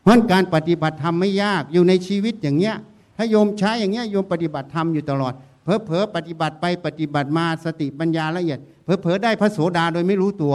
[0.00, 2.76] เพราะการปฏิบัติธรรมไม่ยากอยู่ในชีวิตอย่างเงี้ย
[3.16, 5.32] ถ้าโยมใช้อย่างเงี้ยโยมปฏิบัติธรรมอยู่ตลอด
[5.70, 10.54] เพอเพอๆปฏิบัติไปปฏิบัติมาสติปัญญาละเอียดเพอเพอๆได้พระโสดาโดยไม่รู้ตัว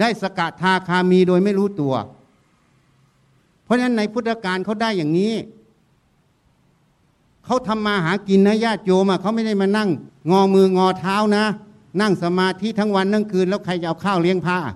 [0.00, 1.94] ได้สกทาคามีโดยไม่รู้ตัว
[3.64, 5.34] เพราะฉะนั้นในพุทธการเขาได้อย่างนี้
[7.44, 9.88] เขาทำมาหากินนะญาติโยมเขาไม่ได้มานั่ง
[10.30, 11.44] งอมืองอเท้านะ
[12.00, 14.74] นั่งสมาธิทั้งวันทั้งคืน แล้วใครจะเอาข้าวเลี้ยงพระอะ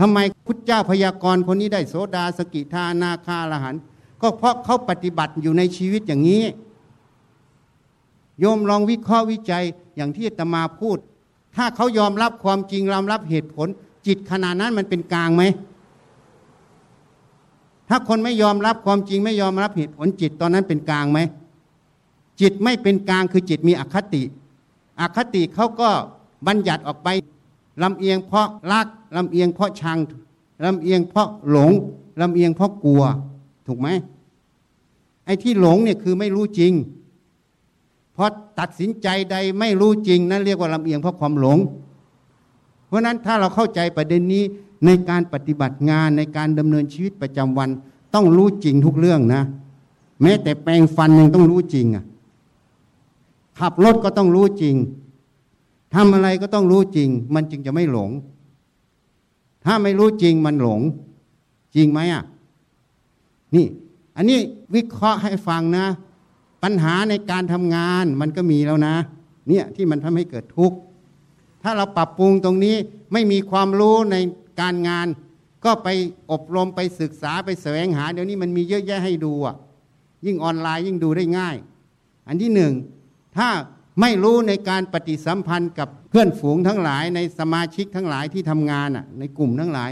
[0.00, 3.76] ทำไมพุทธเจ้าพยากรณ์คนนี้ได้โสดาสกิทานาคาละหัน
[4.22, 6.42] ก็เพราะเขาปฏิบัติอยู่ในชีวิตอย่างนี้
[8.40, 9.64] โยมลองวิเคราะห์วิจัย
[9.96, 10.98] อย่างที่อตมาพูด
[11.56, 13.68] ถ้าเขายอมรับความจริงยอมรับเหตุผล
[14.06, 15.42] จิตขณะนั้นมันเป็นกลางไหม
[17.88, 21.18] ถ้าคนไม่ยอมรับความจริงไม่ยอมรับเหตุผลจิตตอนนั้นเป็นกลางไหม
[22.40, 24.22] จิตไม่เป็นกลางคือจิตมีอคติ
[25.00, 25.90] อคติเขาก็
[26.46, 27.08] บัญญัติออกไป
[27.82, 29.98] ลำเอียงเพราะรักลำเอียงเพราะชัง
[30.64, 31.72] ลำเอียงเพราะหลง
[32.20, 33.02] ลำเอียงเพราะกลัว
[33.66, 33.88] ถูกไหม
[35.24, 36.72] ไอ้ที่หลงเนี่ยคือไม่รู้จริง
[38.14, 41.58] เพราะตัดสินใจใดไม่รู้จริง นั่นเรียกว่าลำเอียงเพราะความหลง
[42.86, 44.44] เพราะนั้นถ้าเราเข้าใจประเด็นนี้
[44.86, 47.68] ในการปฏิบัติงานในการดำเนินชีวิตประจำวัน
[48.14, 49.42] ต้องรู้จริงทุกเรื่องนะ
[50.22, 52.04] แม้แต่แปรงฟันยังต้องรู้จริงอะ
[53.58, 54.74] ขับรถก็ต้องรู้จริง
[55.94, 58.10] ทำอะไรก็ต้องรู้จริง มันจึงจะไม่หลง
[59.64, 60.80] ถ้าไม่รู้จริงมันหลง
[61.76, 62.22] จริงไหมอะ
[63.54, 63.66] นี่
[64.16, 64.38] อันนี้
[64.74, 65.86] วิเคราะห์ให้ฟังนะ
[66.62, 68.96] ปัญหาในการทำงานมันก็มีแล้วนะ
[69.48, 70.76] เนี่ยที่มันทำให้เกิดทุกข์
[71.62, 72.76] ถ้าเราปรับปรุงตรงนี้
[73.12, 74.16] ไม่มีความรู้ใน
[74.60, 75.06] การงาน
[75.64, 75.88] ก็ไป
[76.32, 79.56] อบรมไปศึกษาไปแสวงหา เดี๋ยวนี้มันมีเยอะแยะให้ดูอะ
[80.26, 81.56] ยิ่งออนไลน์ยิ่งดูได้ง่าย
[82.28, 82.72] อันที่หนึ่ง
[83.36, 83.48] ถ้า
[84.00, 89.90] ไม่รู้ในการปฏิสัมพันธ์กับเพื่อนฝูงทั้งหลายในสมาชิกทั้งหลายที่ทำงานอะในกลุ่มทั้งหลาย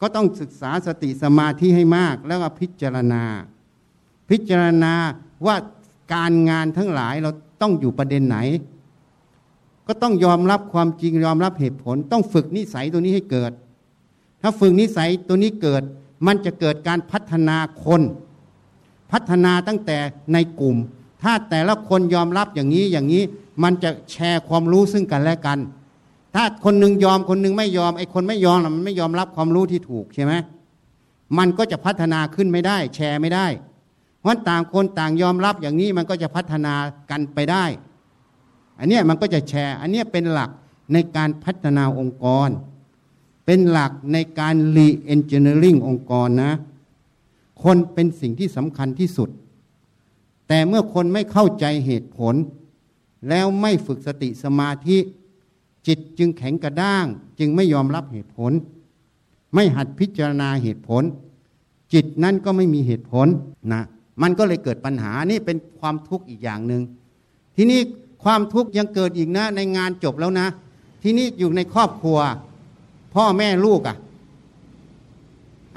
[0.00, 3.24] ก็ต้องศึกษาสติสมาธิให้มาก แล้วก็พิจารณา
[4.30, 4.94] พิจารณา
[5.46, 5.56] ว่า
[6.14, 7.30] การงานทั้งหลายเรา
[7.62, 8.38] ต้องอยู่ประเด็นไหน
[9.86, 13.52] ก็ต้องยอมรับความจริงยอมรับเหตุผล ต้องฝึกนิสัยตัวนี้ให้เกิด
[14.42, 15.82] ถ้าฝึกนิสัยตัวนี้เกิด
[16.26, 18.02] มันจะเกิดการพัฒนาคน
[19.12, 19.98] พัฒนาตั้งแต่
[20.32, 20.76] ในกลุ่ม
[21.22, 23.22] ถ้าแต่ละคนยอมรับอย่างนี้อย่างนี้
[23.62, 25.58] มันจะแชร์ความรู้ซึ่งกันและกัน
[26.34, 30.32] ถ้าคนหนึ่งยอมคนหนึ่งไม่ยอมไอ้คนไม่ยอมน่ะมันไม่ยอมรับความรู้ที่ถูกใช่ไหม
[31.38, 33.46] มันก็จะพัฒนาขึ้นไม่ได้ แชร์ไม่ได้
[34.20, 36.74] เพราะต่างคนต่างยอมรับอย่างนี้มันก็จะพัฒนา
[37.10, 37.64] กันไปได้
[38.78, 40.50] อันนี้มันก็จะแชร์ อันนี้เป็นหลัก
[40.92, 42.48] ในการพัฒนาองค์กร
[43.46, 46.52] เป็นหลักในการรีเอนจิเนียริงองค์กรนะ
[47.62, 49.28] คนเป็นสิ่งที่สำคัญที่สุด
[50.48, 52.34] แต่เมื่อคนไม่เข้าใจเหตุผล
[53.28, 54.96] แล้วไม่ฝึกสติสมาธิ
[55.86, 57.06] จิตจึงแข็งกระด้าง
[57.38, 58.52] จึงไม่ยอมรับเหตุผล
[59.54, 61.02] ไม่หัดพิจารณาเหตุผล
[61.92, 63.26] จิตนั้นก็ไม่มีเหตุผล
[63.72, 63.82] นะ
[64.22, 66.82] มันก็เลยเกิดปัญหานี่เป็นความทุกข์อีกอย่างหนึ่ง
[67.56, 67.80] ทีนี้
[68.22, 70.46] ความทุกข์ยังเกิดอีกนะ ในงานจบแล้วนะ
[71.02, 72.18] ทีนี้อยู่ในครอบครัว
[73.14, 73.96] พ่อแม่ลูกอะ่ะ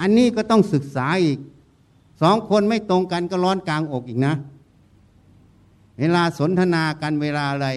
[0.02, 1.40] อันนี้ก็ต้องศึกษาอีก
[2.22, 4.34] สองคนไม่ตรงกันก็ร้อนกลางอกอีกนะ
[6.00, 7.68] เวลาสนทนากันเวลาอะไร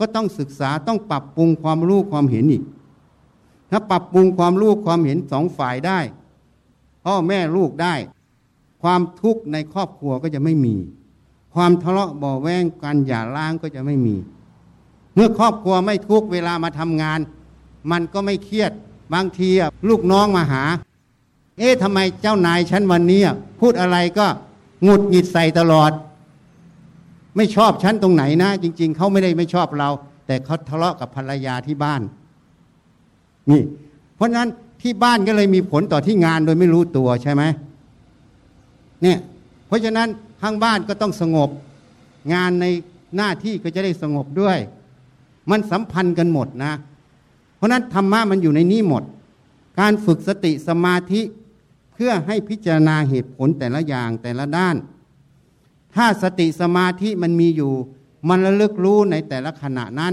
[0.00, 2.62] ก็ต้องศึกษาต้องปรับปรุงความรู้ความเห็นอีก
[3.70, 5.98] ถ้าปรับปรุงความรู้ความเห็นสองฝ่ายได้
[7.04, 7.94] พ่อแม่ลูกได้
[8.82, 10.74] ความทุกข์ในครอบครัวก็จะไม่มี
[11.54, 14.16] ความทะเลาะเบาะแวงการหย่าร้างก็จะไม่มี
[15.14, 17.20] เมื่อครอบครัวไม่ทุกเวลามาทำงาน
[17.90, 18.72] มันก็ไม่เครียด
[19.14, 19.50] บางที
[19.88, 20.64] ลูกน้องมาหา
[21.58, 23.20] เอ๊ะทำไมเจ้านายฉันวันนี้
[23.60, 24.26] พูดอะไรก็
[24.82, 25.90] หงุดหงิดใส่ตลอด
[27.36, 29.90] ไม่ชอบฉันตรงไหนนะ จริง ๆเขาไม่ได้ไม่ชอบเรา
[30.26, 32.02] แต่เขาทะเลาะกับภรรยาที่บ้าน
[33.50, 33.62] นี่
[34.16, 34.48] เพราะนั้น
[34.82, 37.42] ที่บ้านก็เลยมีผลต่อที่งานโดยไม่รู้ตัวใช่ไหม
[39.02, 39.18] เนี่ย
[39.66, 40.08] เพราะฉะนั้น
[40.42, 41.50] ข้างบ้านก็ต้องสงบ
[42.34, 42.66] งานใน
[43.16, 44.58] หน้าที่ก็จะได้สงบด้วย
[45.50, 46.72] มันสัมพันธ์กันหมดนะ
[47.56, 49.02] เพราะฉะนั้นธรรมะมันอยู่ในนี้หมด
[49.80, 51.22] การฝึกสติสมาธิ
[51.92, 54.76] เพื่อให้พิจารณาเหตุผลแต่ละอย่างแต่ละด้าน
[55.94, 57.72] ถ้าสติสมาธิมันมีอยู่
[58.28, 60.12] มันระลึกรู้ในแต่ละขณะนั้น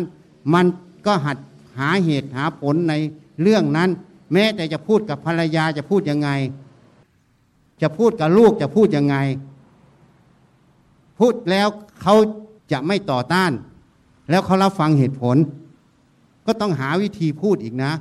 [0.53, 0.65] มัน
[1.05, 1.37] ก็หัด
[1.79, 2.93] หาเหตุหาผลใน
[3.41, 3.89] เรื่องนั้น
[4.33, 6.29] แม้แต่จะพูดกับภรรยาจะพูดยังไง
[7.81, 9.15] จะพูดกับลูกจะพูดยังไง
[11.19, 11.67] พูดแล้ว
[12.01, 12.15] เขา
[12.71, 13.51] จะไม่ต่อต้าน
[14.29, 15.37] แล้วเขารับฟังเหตุผล
[16.45, 17.91] ก็ต้องหาวิธีพูดอีกนะ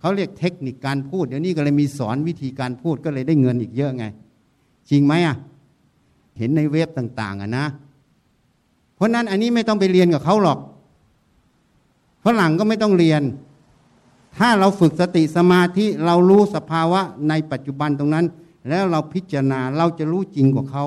[0.00, 4.04] เขาเรียกเทคนิคการพูด เดี๋ยวนี้ก็เลยมีสอนวิธีการพูดก็เลยได้เงินอีกเยอะไง
[4.90, 5.36] จริงไหมอะ
[6.38, 7.66] เห็นในเว็บต่าง ๆอะนะ
[8.94, 10.58] เพราะนั้นอันนี้ไม่ต้องไปเรียนกับเขาหรอก
[12.24, 13.22] ฝรั่งก็ไม่ต้องเรียน
[14.38, 18.26] ถ้าเราฝึกสติสมาธิเรารู้สภาวะในปัจจุบันตรงนั้น
[18.68, 20.84] แล้วเราพิจารณาเราจะรู้จริงกว่าเขา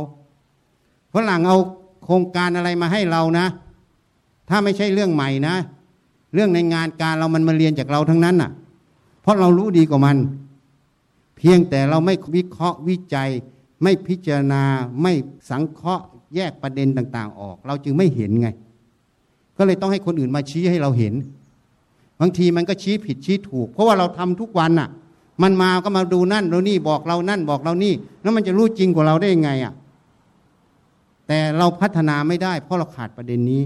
[1.13, 1.57] ฝรั่งเอา
[2.03, 3.45] โครงการอะไรมาให้เรานะ
[4.49, 5.55] ถ้าไม่ใช่เรื่องใหม่นะ
[6.33, 8.51] เรื่องในงานการเรามันมาเรียนจากเราทั้งนั้นน่ะ
[9.21, 10.17] เพราะเรารู้ดีกว่ามัน
[11.37, 13.29] เพียงแต่เราไม่วิเคราะห์วิจัย
[13.83, 14.63] ไม่พิจารณา
[15.01, 15.13] ไม่
[15.49, 18.47] สังเคราะห์แยกประเด็นต่าง ๆ ออก เราจึงไม่เห็นไง
[19.57, 21.13] ก็เลยต้องให้คนอื่นมาชี้ให้เราเห็น
[22.19, 24.89] บางทีมันก็ชี้ผิดชี้ถูก เพราะว่าเราทำทุกวันน่ะ
[25.43, 29.73] มันมาก็มาดูนั่นดูนี่บอกเรานั่นบอกเรานี่ แล้วมันจะรู้จริงกว่าเราได้ยังไงอะ
[31.27, 33.61] แต่เราพัฒนาไม่ได้ เพราะเราขาดประเด็นนี้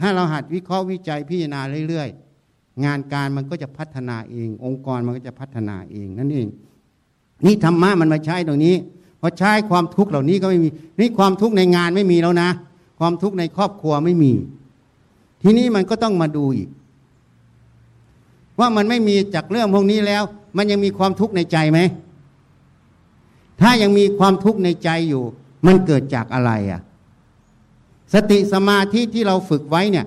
[0.00, 2.08] ถ้าเราหัดวิเคราะห์วิจัยพิจารณาเรื่อย
[2.46, 6.48] ๆ งานการมันก็จะพัฒนาเอง องค์กรมันก็จะพัฒนาเองนั่นเอง
[7.44, 8.74] นี่ธรรมะมันมาใช้ตรงนี้
[9.20, 12.50] พอใช้ความทุกข์เหล่านี้ก็ไม่มีนี่ความทุกข์ในงานไม่มีแล้วนะ
[12.98, 14.32] ความทุกข์ในครอบครัวไม่มี
[15.42, 16.68] ทีนี้มันก็ต้องมาดูอีก
[18.58, 20.22] ว่ามันไม่มีจากเรื่องพวกนี้แล้ว
[20.56, 21.78] มันยังมีความทุกข์ในใจไหม
[23.60, 25.24] ถ้ายังมีความทุกข์ในใจอยู่
[25.66, 26.80] มันเกิดจากอะไรอะ
[28.14, 30.06] สติสมาธิที่เราฝึกไว้เนี่ย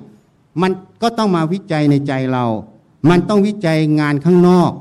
[0.62, 2.46] มันก็ต้องมาวิจัยในใจเรา
[3.10, 4.72] มันต้องวิจัยงานข้างนอก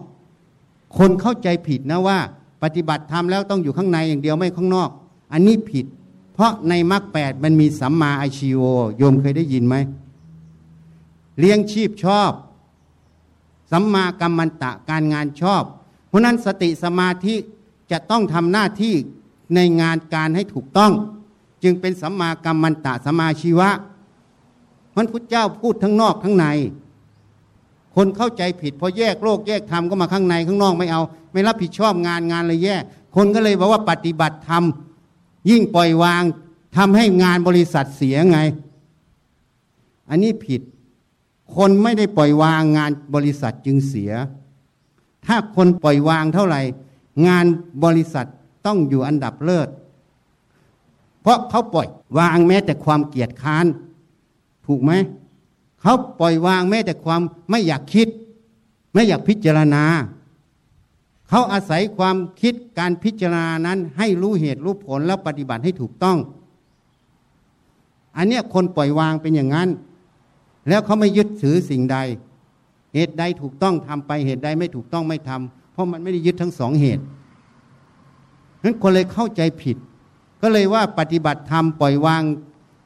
[0.98, 2.18] คนเข้าใจผิดนะว่า
[2.62, 4.90] ปฏิบัติธรรมแล้วต้องอยู่ข้างในอย่างเดียวไม่ข้างนอก
[5.32, 5.86] อันนี้ผิด
[6.34, 8.62] เพราะในมรรคแปดมันมีสัมมาอาชีโว
[8.98, 9.76] โยมเคยได้ยินไหม
[11.38, 12.32] เลี้ยงชีพชอบ
[13.70, 15.62] สัมมากัมมันตะการงานชอบ
[16.08, 17.34] เพราะนั้นสติสมาธิ
[17.90, 18.94] จะต้องทำหน้าที่
[19.54, 20.92] ในงานการให้ถูกต้อง
[21.62, 23.70] จึงเป็นสัมมากัมมันตะสัมมาชีวะ
[24.96, 26.46] มันพุทธเจ้าพูดทั้งนอกทั้งใน
[27.94, 32.82] คนเข้าใจผิดพอแยกโลกแยกธรรมก็มาข้างในข้างนอกไม่เอา ไม่รับผิดชอบงานงานเลยแยก
[33.16, 34.64] คนก็เลยบอกว่าปฏิบัติธรรม
[35.50, 36.22] ยิ่งปล่อยวาง
[36.76, 38.38] ทำให้งานบริษัทเสียไง
[40.10, 40.60] อันนี้ผิด
[41.56, 44.12] คนไม่ได้ปล่อยวางงานบริษัทจึงเสีย
[45.26, 46.60] ถ้าคนปล่อยวางเท่าไหร่
[47.26, 47.46] งาน
[47.84, 48.26] บริษัท
[48.66, 49.68] ต้องอยู่อันดับเลิศ
[51.22, 53.66] เพราะเขาปล่อยวางแม้แต่ความเกียจค้าน
[54.66, 54.92] ถูกไหม
[55.82, 58.08] เขาปล่อยวางแม้แต่ความไม่อยากคิด
[58.94, 59.84] ไม่อยากพิจารณา
[61.28, 66.18] เขาอาศัยความคิดการพิจารณานั้น ให้รู้เหตุรู้ผลแล้วปฏิบัติให้ถูกต้อง
[68.16, 69.68] อันเนี้ยคนปล่อยวางเป็นอย่างนั้น
[70.68, 71.96] แล้วเขาไม่ยึดถือสิ่งใด
[72.94, 77.04] เหตุใดถูกต้องทำไปเหตุใดไม่ถูกต้องไม่ทำเพราะมันไม่ได้ยึดทั้งสองเหตุ
[78.62, 79.76] นั้นคนเลยเข้าใจผิด
[80.42, 82.22] ก็เลยว่าปฏิบัติธรรมปล่อยวาง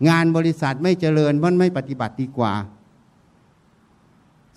[0.08, 2.52] งานบริษัทไม่เจริญมันไม่ปฏิบัติดีกว่า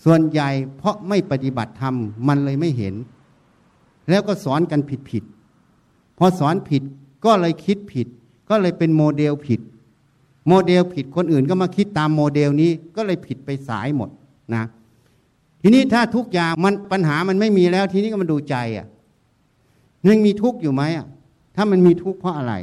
[0.10, 1.96] ส่วนใหญ่เพราะไม่ปฏิบัติธรรม
[2.28, 2.96] มันเลยไม่เห็น
[4.10, 5.24] แล้วก็สอนกันผิดผิด
[6.18, 6.84] พอสอนผิด
[7.26, 8.08] ก็เลยคิดผิด
[8.50, 9.62] ก็เลยเป็นโมเดลผิด
[10.48, 14.10] โมเดลผิดคนอื่นก็มาคิดตามโมเดลนี้ก็เลยผิดไปสายหมด
[14.56, 14.64] นะ
[15.62, 18.88] ทีนี้ถ้าทุกอย่างมันปัญหามันไม่มีแล้ว ทีนี้ก็มาดูใจอะ
[20.08, 21.06] ยังมีทุกข์อยู่ไหมอะ
[21.56, 22.54] ถ้ามันมีทุกข์เพราะอะไร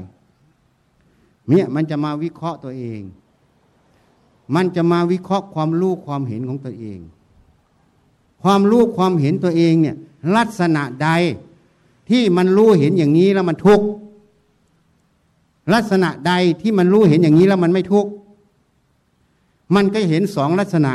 [1.49, 3.01] เนี่ยมันจะมาวิเคราะห์ตัวเอง
[4.55, 6.99] มันจะมาวิเคราะห์ความรู้ความเห็นของตัวเอง
[8.45, 9.97] ความรู้ความเห็นตัวเองเนี่ย
[10.37, 11.09] ลักษณะใด
[12.11, 13.87] ที่มันรู้เห็นอย่างนี้แล้วมันทุกข์
[15.75, 16.33] ลักษณะใด
[16.63, 18.11] ที่มันรู้เห็นอย่างนี้แล้วมันไม่ทุกข์
[19.75, 20.93] มันก็เห็นสองลักษณะ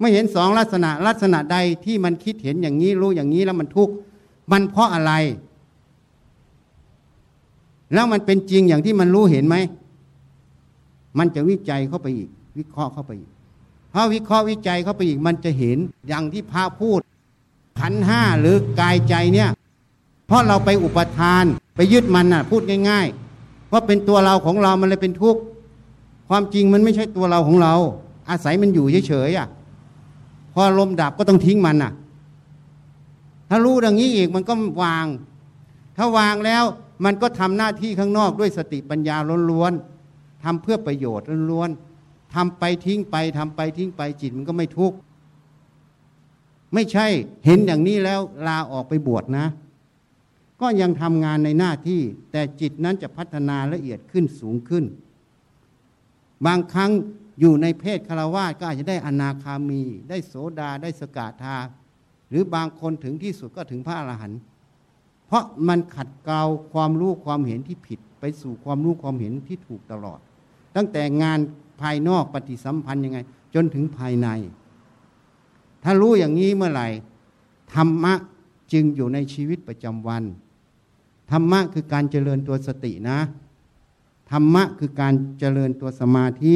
[0.00, 3.92] ไม่เห็นสองลักษณะ ลักษณะใดที่มันคิดเห็นอย่างนี้รู้อย่างนี้แล้วมันทุกข์
[4.52, 5.12] มันเพราะอะไร
[7.92, 9.56] แล้วมันเป็นจริงอย่างที่มันรู้เห็นไหม
[11.18, 12.28] มันจะวิจัยเข้าไปอีก
[12.58, 13.30] วิเคราะห์เข้าไปอีก
[13.92, 15.78] พราะวิเคราะห์วิจัยเข้าไปอีกมันจะเห็น
[16.08, 17.00] อย่างที่พระพูด
[17.80, 19.50] ขันห้าหรือกายใจเนี่ย
[20.26, 21.44] เพราะเราไปอุปทาน
[21.76, 25.40] ไปยึดมันน่ะ พูดง่ายๆว่าเป็นตัวเราของเรามันเลยเป็นทุกข์
[26.28, 27.74] ความจริงมันไม่ใช่ตัวเราของเรา
[28.30, 29.48] อาศัยมันอยู่เฉยๆอะ
[30.54, 31.92] พอลมดับก็ต้องทิ้งมันน่ะ
[33.48, 35.06] ถ้ารู้ดังนี้อีกมันก็วาง
[35.96, 36.64] ถ้าวางแล้ว
[37.04, 39.16] มันก็ทำหน้าที่ข้างนอกด้วยสติปัญญา
[39.50, 41.89] ล้วนๆทำเพื่อประโยชน์ล้วนๆ
[42.34, 44.96] ทำไปทิ้งไปทำไปทิ้งไปจิตมันก็ไม่ทุกข์
[46.74, 47.06] ไม่ใช่
[47.44, 49.46] เห็นอย่างนี้แล้วลาออกไปบวชนะ
[50.60, 52.00] ก็ยังทำงานในหน้าที่
[52.32, 54.84] แต่จิตนั้นจะพัฒนาละเอียดขึ้นสูงขึ้น
[56.46, 56.90] บางครั้ง
[57.40, 61.56] อยู่ในเพศคารวาสก็อาจจะได้อนาคามี ได้โสดาได้สกาธา
[62.28, 64.40] หรือบางคนถึงที่สุดก็ถึงพระอรหันต์
[65.26, 70.20] เพราะมันขัดเกลาความรู้ความเห็นที่ผิด ไปสู่ความรู้ความเห็นที่ถูกตลอด
[70.76, 71.38] ตั้งแต่งาน
[71.80, 73.18] ภายนอกปฏิสัมพันธ์ยังไง
[73.54, 74.28] จนถึงภายใน
[75.82, 76.86] ถ้ารู้อย่างนี้เมื่อไหร่
[77.74, 78.14] ธรรมะ
[78.72, 80.22] จึงอยู่ในชีวิตประจำวัน
[81.30, 83.18] ธรรมะคือการเจริญตัวสตินะ
[84.30, 86.54] ธรรมะคือการเจริญตัวสมาธิ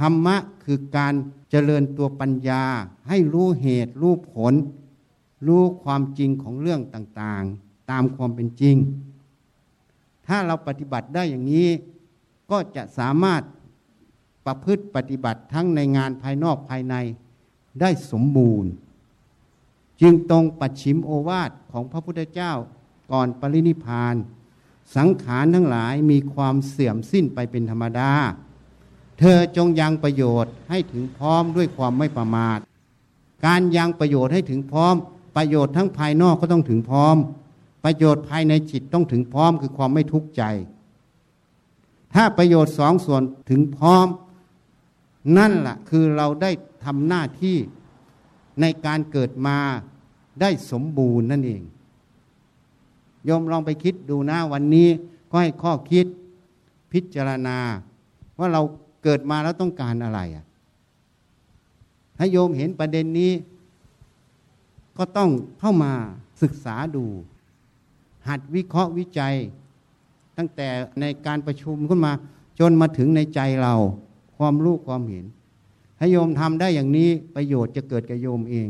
[0.00, 1.14] ธรรมะคือการ
[1.50, 2.62] เจริญตัวปัญญา
[3.08, 4.54] ให้รู้เหตุ รู้ผล
[5.46, 8.76] รู้ความจริงของเรื่องต่างๆ ตามความเป็นจริง
[10.26, 11.68] ถ้าเราปฏิบัติได้อย่างนี้
[12.50, 13.42] ก็จะสามารถ
[14.48, 16.94] ประพฤติปฏิบัติทั้งในงานภายนอกภายใน
[17.80, 18.70] ได้สมบูรณ์
[20.00, 22.52] จึงตรงปัจฉิมโอวาทของพระพุทธเจ้า
[23.12, 24.14] ก่อนปรินิพาน
[24.96, 28.12] สังขารทั้งหลายมีความเสื่อมสิ้นไปเป็นธรรมดา
[29.18, 32.58] เธอจงยังประโยชน์ให้ถึงพร้อมด้วยความไม่ประมาท
[33.46, 34.94] การยังประโยชน์ให้ถึงพร้อม
[35.36, 37.16] ประโยชน์ทั้งภายนอกก็ต้องถึงพร้อม
[37.84, 40.42] ประโยชน์ภายในจิตต้องถึงพร้อมคือความไม่ทุกข์ใจ
[42.14, 44.06] ถ้าประโยชน์สองส่วนถึงพร้อม
[45.36, 46.50] นั่นแหละคือเราได้
[46.84, 47.56] ทำหน้าที่
[48.60, 49.58] ในการเกิดมา
[50.40, 51.62] ได้สมบูรณ์นั่นเอง
[53.24, 54.88] โยมลองไปคิดดูนะวันนี้
[55.30, 56.06] ก็ให้ข้อคิด
[56.92, 57.58] พิจารณา
[58.38, 58.62] ว่าเรา
[59.02, 60.44] เกิดมาแล้วต้องการอะไรอะ
[62.16, 63.32] ถ้าโยมเห็นประเด็นนี้
[64.98, 65.92] ก็ต้องเข้ามา
[66.42, 67.04] ศึกษาดู
[68.28, 69.34] หัดวิเคราะห์วิจัย
[70.36, 70.68] ตั้งแต่
[71.00, 72.12] ในการประชุมขึ้นมา
[72.58, 73.74] จนมาถึงในใจเรา
[74.38, 75.24] ความรู้ความเห็น
[75.98, 78.68] ถ้โยมทำได้อย่างนี้ประโยชน์จะเกิดกับโยมเอง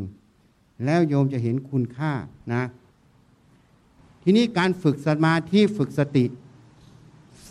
[0.85, 2.13] แล้วโยมจะเห็นคุณค่า
[2.53, 2.63] นะ
[4.23, 6.25] ทีนี้การฝึกสมาธิฝึกสติ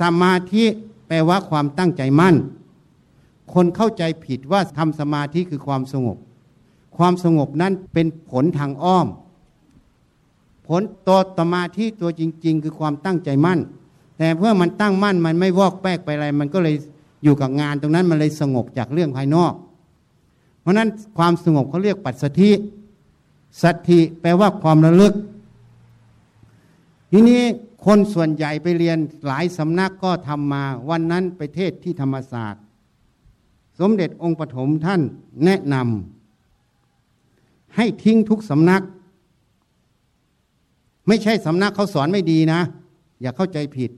[0.01, 0.63] สมาธิ
[1.07, 2.35] แปลว่าความตั้งใจมั่น
[3.53, 6.17] คนเข้าใจผิดว่าทำสมาธิคือความสงบ
[6.97, 9.07] ความสงบนั้นเป็นผลทางอ้อม
[10.67, 13.59] ผลตัวสมาธิตัวจริง ๆ คือความตั้งใจมั่น
[14.17, 16.75] แต่เพื่อมันตั้งมั่นมันไม่วอกแปกไปอะไร มันก็เลย
[17.23, 19.53] อยู่กับงานตรงนั้นมันเลยสงบจากเรื่องภายนอก
[20.61, 22.51] เพราะนั้นความสงบเขาเรียกปัจสถิ
[23.61, 25.13] สัตถิแปลว่าความระลึก
[27.11, 27.41] ทีนี้
[27.85, 28.97] คนส่วนใหญ่ไปเรียน
[29.27, 32.61] หลายสำนักก็ทำมาวันนั้นไปเทศที่ธรรมศาสตร์
[33.79, 35.01] สมเด็จองค์ปฐมท่าน
[35.45, 38.83] แนะนำให้ทิ้งทุกสำนัก
[41.07, 42.61] ไม่ใช่สำนักเขาสอนไม่ดีนะ
[43.21, 43.91] อย่าเข้าใจผิด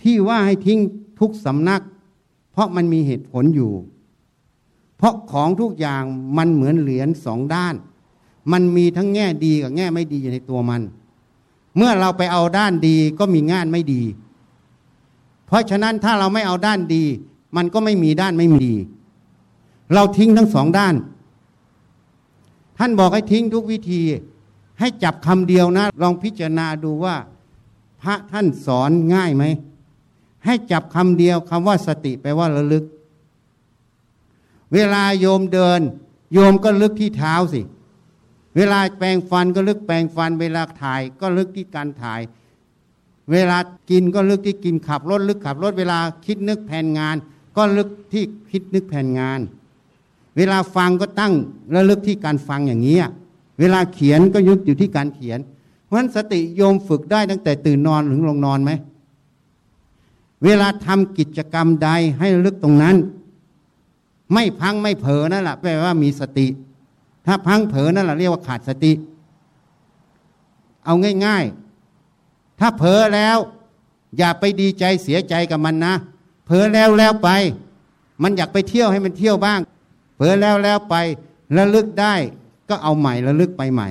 [0.00, 0.78] ที่ว่าให้ทิ้ง
[1.20, 1.82] ทุกสำนัก
[2.52, 3.72] เพราะมันมีเหตุผลอยู่
[4.96, 6.02] เพราะของทุกอย่าง
[6.38, 7.74] มันเหมือนเหรียญสองด้าน
[8.52, 10.82] มันมีทั้งแง่ดีกับแง่ไม่ดีอยู่ในตัวมัน
[11.76, 14.02] เมื่อเราไปเอาด้านดีก็มีงานไม่ดี
[15.46, 17.04] เพราะฉะนั้นถ้าเราไม่เอาด้านดี
[17.56, 18.70] มันก็ไม่มีด้านไม่มี
[19.94, 20.94] เราทิ้งทั้งสองด้าน
[22.78, 24.00] ท่านบอกให้ทิ้งทุกวิธี
[24.78, 27.16] ให้จับคำเดียวนะ ลองพิจารณาดูว่า
[28.02, 29.44] พระท่านสอนง่ายไหม
[30.44, 32.84] ให้จับคำเดียวคำว่าสติแปลว่าระลึก
[34.72, 35.80] เวลาโยมเดิน
[36.32, 37.60] โยมก็ลึกที่เท้าสิ
[38.56, 42.20] เวลาแปรงฟันก็ลึกแปรงฟัน เวลาถ่ายก็ลึกที่การถ่าย
[43.32, 43.58] เวลา
[43.90, 47.16] กินก็ลึกที่กินขับรถลึกขับรถเวลาคิดนึกแผนงาน
[47.56, 49.40] ก็ลึกที่คิดนึกแผนงาน
[50.36, 51.32] เวลาฟังก็ตั้ง
[51.74, 52.98] ระลึกที่การฟังอย่างนี้
[53.60, 55.38] เวลาเขียนก็ยึดอยู่ที่การเขียน
[55.84, 58.70] เพราะฉะนั้นสติโยมฝึกได้ตั้งแต่ตื่นนอนถึงลงนอนไหม
[60.44, 62.96] เวลาทำกิจกรรมใดให้ลึกตรงนั้น
[64.32, 66.46] ไม่พังไม่เผลอนั่นแหละแปลว่ามีสติ
[67.26, 68.92] ถ้าพังเผลอนั่นแหละเรียกว่าขาดสติ
[70.84, 70.94] เอา
[71.26, 71.44] ง่าย
[72.02, 73.38] ๆ ถ้าเผลอแล้ว
[74.18, 75.94] อย่าไปดีใจเสียใจกับมันนะ
[76.46, 77.30] เผลอแล้วแล้วไป
[78.22, 79.60] มันอยากไปเที่ยวให้มันเที่ยวบ้าง
[80.16, 80.94] เผลอแล้วแล้วไป
[81.56, 82.14] ระลึกได้
[82.68, 83.88] ก็เอาใหม่ระลึกไปใหม่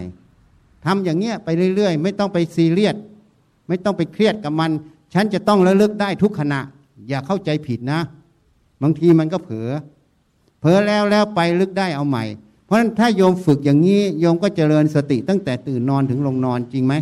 [0.86, 2.96] ทำอย่างเงี้ยไปเรื่อย ๆ ไม่ต้องไปซีเรียส
[3.68, 4.72] ไม่ต้องไปเครียดกับมัน
[5.14, 6.60] ฉันจะต้องระลึกได้ทุกขณะ
[7.10, 8.00] อย่าเข้าใจผิดนะ
[8.82, 9.70] บางทีมันก็เผลอ
[10.60, 12.24] เผลอแล้วแล้วไปลึกได้เอาใหม่
[12.66, 16.94] เพราะฉะนั้นถ้าโยมฝึกอย่างนี้โยมก็เจริญสติตั้งแต่ตื่นนอนถึงลงนอนจริงไหม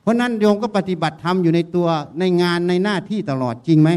[0.00, 1.88] เพราะนั้นโยมก็ปฏิบัติธรรมอยู่ในตัว
[2.18, 3.90] ในงานในหน้าที่ตลอดจริงไหม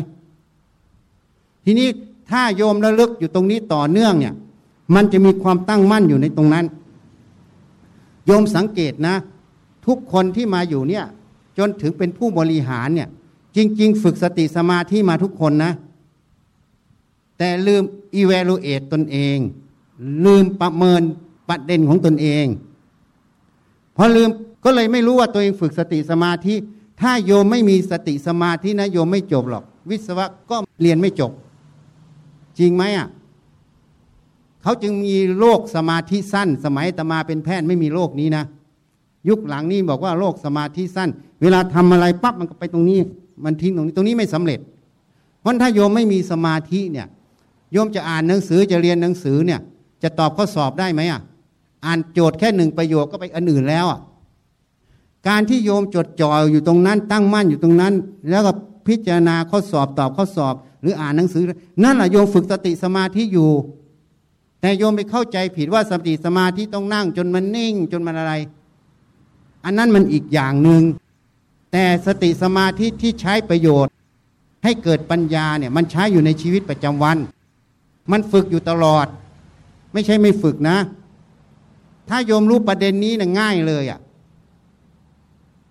[1.65, 1.87] ทีนี้
[2.31, 4.33] ถ้าโยมระลึกอยู่ตรงนี้ต่อเนื่องเนี่ย
[4.95, 6.65] มันจะมีความตั้งมั่นอยู่ในตรงนั้น
[8.25, 9.15] โยมสังเกตนะ
[9.85, 11.05] ทุกคนที่มาอยู่เนี่ย
[11.57, 13.09] จนถึงเป็นผู้บริหารเนี่ย
[13.55, 15.73] จริง ๆ ฝึกสติสมาธิมาทุกคนนะ
[17.37, 17.83] แต่ลืม
[18.19, 19.37] evaluate ตนเอง
[20.25, 21.01] ลืมประเมิน
[21.49, 22.45] ประเด็นของตนเอง
[23.97, 24.29] พอลืม
[24.63, 26.55] ก็เลยไม่รู้ว่าตัวเองฝึกสติสมาธิ
[27.01, 31.31] ถ้าโยมไม่มีสติสมาธินะโยมไม่จบหรอก วิศวะก็เรียนไม่จบ
[32.59, 33.07] จริงไหมอะ
[34.61, 38.43] เขาจึงมีโรคสมาธิสั้น สมัยตมาเป็นแพทย์ไม่มีโรคนี้นะ
[39.29, 41.09] ยุคหลังนี้บอกว่าโรคสมาธิสั้น
[41.41, 42.99] เวลาทำอะไรปั๊บมันก็ไปตรงนี้
[43.43, 44.59] มันทิ้งตรงนี้ตรงนี้ไม่สำเร็จ
[45.41, 47.07] เพราะถ้าโยมไม่มีสมาธิเนี่ย
[47.71, 49.59] โยมจะอ่านหนังสือจะเรียนหนังสือเนี่ย
[50.03, 51.21] จะตอบข้อสอบได้ไหมอะ
[51.85, 53.99] อ่านโจทย์แค่หนึ่งประโยคก็ไปอันอื่นแล้วอะ
[55.27, 57.93] การที่โยมจดจ่ออยู่ตรงนั้น ตั้งมั่นอยู่ตรงนั้น
[58.29, 58.51] แล้วก็
[58.87, 61.43] พิจารณาข้อสอบตอบข้อสอบ หรืออ่านหนังสือ
[61.83, 63.51] นั่นแหละโยมฝึกสติสมาธิอยู่
[64.61, 68.33] แต่โยมไปเข้าใจผิดว่าสติสมาธิต้องนั่งจนมันนิ่งจนมันอะไร
[69.65, 70.83] อันนั้นมันอีกอย่างหนึ่ง
[71.71, 73.93] แต่สติสมาธิที่ใช้ประโยชน์
[74.63, 77.17] ให้เกิดปัญญาเนี่ยมันใช้อยู่ในชีวิตประจำวัน
[78.11, 79.07] มันฝึกอยู่ตลอด
[79.93, 80.77] ไม่ใช่ไม่ฝึกนะ
[82.09, 83.99] ถ้าโยมรู้ประเด็นนี้นะง่ายเลยอะ่ะ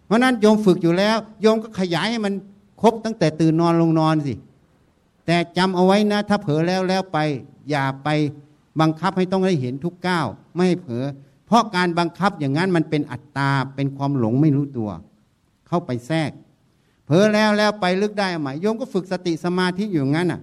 [0.07, 2.35] เพราะนั้นโยมฝึกอยู่แล้ว โยมก็ขยายให้มัน
[2.83, 4.35] ครบตั้งแต่ตื่นนอนลงนอนสิ
[5.27, 7.19] แต่จำเอาไว้นะ ถ้าเผลอแล้วแล้วไป
[7.71, 8.09] อย่าไป
[8.81, 11.05] บังคับให้ต้องได้เห็นทุกก้าวไม่ให้เผลอ
[11.47, 14.91] เพราะการบังคับอย่างนั้นมันเป็นอัตตาเป็นความหลงไม่รู้ตัว
[15.69, 16.31] เข้าไปแทรก
[17.07, 20.41] เผลอแล้วแล้วไปลึกได้ไหมโยมก็ฝึกสติสมาธิอยู่งั้นอะ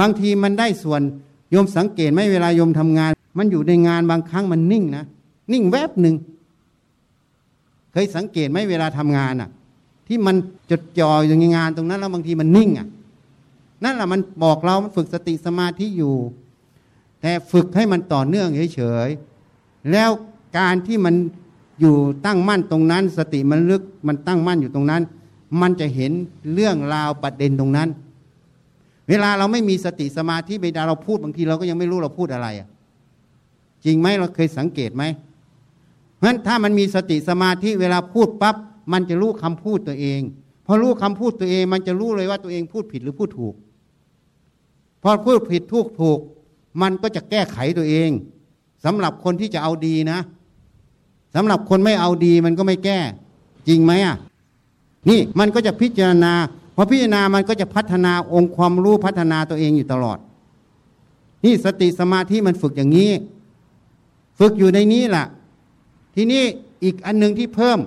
[0.00, 1.00] บางทีมันได้ส่วน
[1.50, 5.04] โยมสังเกตไหมเวลาโยมทำงาน มันอยู่ในงานบางครั้งมันนิ่งนะ
[5.52, 6.14] นิ่งแวบหนึ่ง
[7.92, 9.50] เคยสังเกตไหมเวลาทำงานอะ
[10.06, 10.36] ที่มัน
[10.70, 12.86] จดจ่ออยู่ในงานตรงนั้นแล้วบางทีมันนิ่งอะ
[13.84, 16.16] นั่นแหละมันบอกเรามันฝึกสติสมาธิอยู่
[17.20, 20.10] แต่ฝึกให้มันต่อเนื่องเฉยๆแล้ว
[20.58, 21.14] การที่มัน
[21.80, 21.96] อยู่
[22.26, 25.02] ตั้งมั่นตรงนั้น สติมันลึกมันตั้งมั่นอยู่ตรงนั้น
[25.60, 26.12] มันจะเห็น
[26.52, 27.88] เรื่องราวประเด็นตรงนั้น
[29.08, 32.68] เวลาเราไม่มีสติสมาธิเวลาเราพูดบางทีเราก็ยังไม่รู้เราพูดอะไรอะ
[33.84, 35.04] จริงไหมเราเคยสังเกตไหม
[36.14, 38.56] เพราะฉะนั้นถ้ามันมีสติสมาธิเวลาพูดปั๊บ
[38.92, 40.20] มันจะรู้คำพูดตัวเอง
[40.66, 43.54] พอรู้คำพูดตัวเองมันจะรู้เลยว่าตัวเองพูดผิดหรือพูดถูก
[45.02, 46.18] พอพูดผิดทุกถูก
[46.82, 48.10] มันก็จะแก้ไขตัวเอง
[48.84, 50.18] สำหรับคนที่จะเอาดีนะ
[51.34, 52.98] สำหรับคนไม่เอาดีมันก็ไม่แก้
[53.68, 54.16] จริงไหมอะ
[55.08, 56.32] นี่มันก็จะพิจารณา
[56.74, 60.18] พอพิจารณามันก็จะพัฒนาองค์ความรู้พัฒนาตัวเองอยู่ตลอด
[61.44, 63.10] นี่สติสมาธิมันฝึกอย่างนี้
[64.38, 65.26] ฝึกอยู่ในนี้แหละ
[66.14, 66.42] ทีนี้
[66.84, 67.78] อีกอันหนึ่งที่เพิ่ม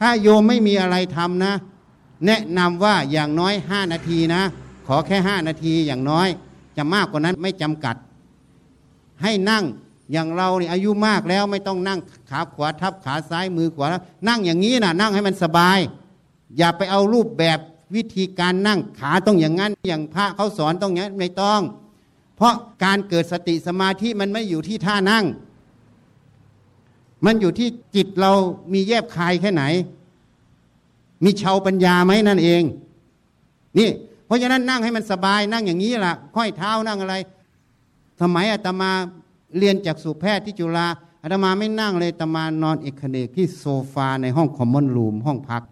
[0.00, 1.52] ถ้าโยมไม่มีอะไรทำนะ
[2.26, 4.42] แนะนำว่าอย่างน้อยห้านาทีนะ
[4.86, 6.28] ขอแค่ห้านาทีอย่างน้อย
[6.76, 7.96] จะมากกว่านั้นไม่จำกัด
[9.22, 9.64] ให้นั่ง
[10.12, 11.98] อย่างเราเนี่ยอายุมากแล้วไม่ต้องนั่ง
[12.30, 13.86] ขาขวาทับขาซ้ายมือขวา
[14.28, 15.78] นั่งอย่างนี้นะนั่งให้มันสบาย
[16.58, 17.58] อย่าไปเอารูปแบบ
[17.94, 21.60] วิธีการนั่งขาต้องอย่างนั้น อย่างพระเขาสอนต้องอย่างนั้ไม่ต้อง
[22.36, 22.54] เพราะ
[22.84, 25.24] การเกิดสติสมาธิมันไม่อยู่ที่ท่านั่ง
[27.24, 28.32] มันอยู่ที่จิตเรา
[28.72, 29.64] มีแยบคายแค่ไหน
[31.24, 32.62] มีชาวปัญญาไหมนั่นเอง
[33.78, 33.88] นี่
[34.26, 37.14] เพราะฉะนั้นนั่งให้มันสบายนั่งอย่างนี้ล่ะ ค่อยเท้านั่งอะไร
[38.20, 38.90] สมัยอาตมา
[39.58, 40.86] เรียนจากสุแพทย์ที่จุฬา
[41.22, 45.62] อาตมาไม่นั่งเลยตมานอนเอกเนกที่โซฟาในห้องคอมมอนรูมห้องพัก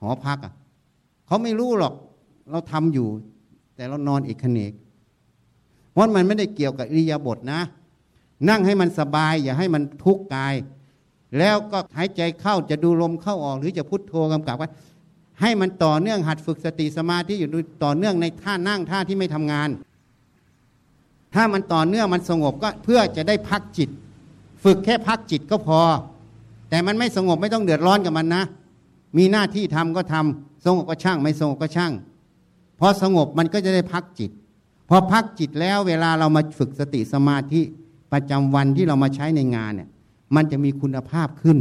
[0.00, 0.52] หอพักอะ
[1.26, 1.94] เขาไม่รู้หรอก
[2.50, 3.08] เราทำอยู่
[3.74, 4.72] แต่เรานอนเอกเนก
[5.92, 7.60] เพราะมันไม่ได้เกี่ยวกับอิริยาบถนะ
[8.48, 10.54] นั่งให้มันสบาย อย่าให้มันทุกข์กาย
[11.38, 14.68] แล้วก็หายใจเข้าจะดูลมเข้าออก หรือจะพุทโธกำกับไว้
[15.40, 17.48] ให้มันต่อเนื่องหัดฝึกสติสมาธิอยู่
[17.84, 19.68] ต่อเนื่องในท่านั่งท่าที่ไม่ทำงาน
[21.36, 23.88] ถ้ามันต่อเนื่องมันสงบก็เพื่อจะได้พักจิต
[24.64, 25.80] ฝึกแค่พักจิตก็พอ
[26.70, 28.44] แต่มันไม่สงบไม่ต้องเดือดร้อนกับมันนะ
[29.16, 31.92] มีหน้าที่ทำก็ทำสงบก็ช่าง ไม่สงบก็ช่าง
[32.78, 34.30] พอสงบมันก็จะได้พักจิต
[34.88, 37.60] พอพักจิตแล้วเวลาเรามาฝึกสติสมาธิ
[38.12, 39.88] ประจำวันที่เรามาใช้ในงานเนี่ย
[40.34, 41.58] มันจะมีคุณภาพขึ้น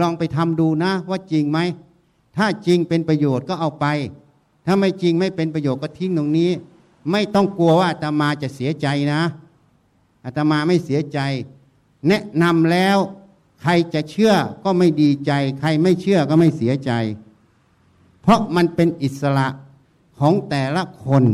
[0.00, 1.58] ลองไปทำดูนะว่าจริงไหม
[2.36, 3.86] ถ้าจริงเป็นประโยชน์ก็เอาไป
[4.66, 6.50] ถ้าไม่จริงไม่เป็นประโยชน์ก็ทิ้งตรงนี้
[7.10, 9.22] ไม่ต้องกลัวว่าอาตมาจะเสียใจนะ
[10.24, 11.18] อาตมาไม่เสียใจ
[12.08, 12.98] แนะนำแล้ว
[13.62, 14.32] ใครจะเชื่อ
[14.64, 16.92] ก็ไม่ดีใจ ใครไม่เชื่อก็ไม่เสียใจ
[18.22, 19.48] เพราะมันเป็นอิสระ
[20.18, 21.24] ของแต่ละคน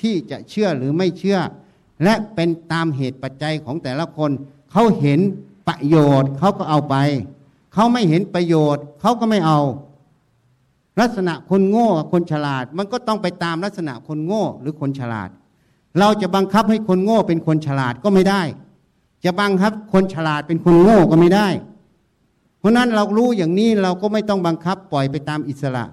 [0.00, 1.38] ที่จะเชื่อหรือไม่เชื่อ
[2.04, 4.30] และเป็นตามเหตุปัจจัยของแต่ละคน
[4.72, 5.20] เขาเห็น
[5.68, 6.96] ประโยชน์เขาก็เอาไป
[7.72, 9.60] เขาไม่เห็นประโยชน์เขาก็ไม่เอา
[11.00, 15.28] ลักษณะคนโง่กับคนฉลาด มันก็ต้องไปตามลักษณะคนโง่หรือคนฉลาด
[15.98, 18.42] เราจะบังคับให้คนโง่เป็นคนฉลาดก็ไม่ได้
[19.24, 21.48] จะบังคับคนฉลาดเป็นคนโง่ก็ไม่ได้
[22.58, 25.84] เพราะนั้นเรารู้อย่างนี้เราก็ไม่ต้องบังคับปล่อยไปตามอิสระ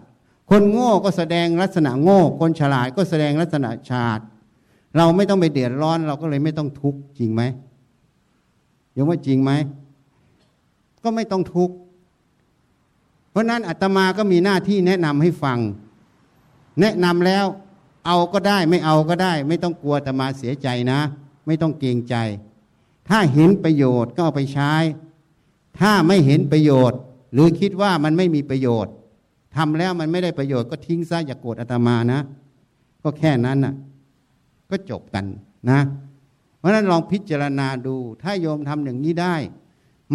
[0.50, 4.20] คนโง่ก็แสดงลักษณะโง่ คนฉลาดก็แสดงลักษณะฉลาด
[4.97, 7.41] เราไม่ต้องไปเดือดร้อน เราก็เลยไม่ต้องทุกข์จริงไหม
[8.95, 9.52] ยังว่าจริงไหม
[11.04, 11.76] ก็ไม่ต้องทุกข์
[13.32, 15.60] เพราะนั้นอาตมาก็มีหน้าที่แนะนำให้ฟัง
[16.82, 17.46] แนะนำแล้ว
[18.06, 21.00] เอาก็ได้ไม่เอาก็ได้ ไม่ต้องกลัวอาตมาเสียใจนะ
[21.46, 22.16] ไม่ต้องเกรงใจ
[23.10, 24.74] ถ้าเห็นประโยชน์ก็เอาไปใช้
[25.80, 27.00] ถ้าไม่เห็นประโยชน์
[27.34, 28.94] หรือคิดว่ามันไม่มีประโยชน์
[29.56, 32.20] ทำแล้วมันไม่ได้ประโยชน์ก็ทิ้งซะอย่ากโกรธอาตมานะ
[33.04, 33.74] ก็แค่นั้นน่ะ
[34.70, 35.26] ก็จบกัน
[35.70, 35.80] นะ
[36.58, 39.36] เพราะฉะนั้นลองพิจารณาดู ถ้าโยมทำอย่างนี้ได้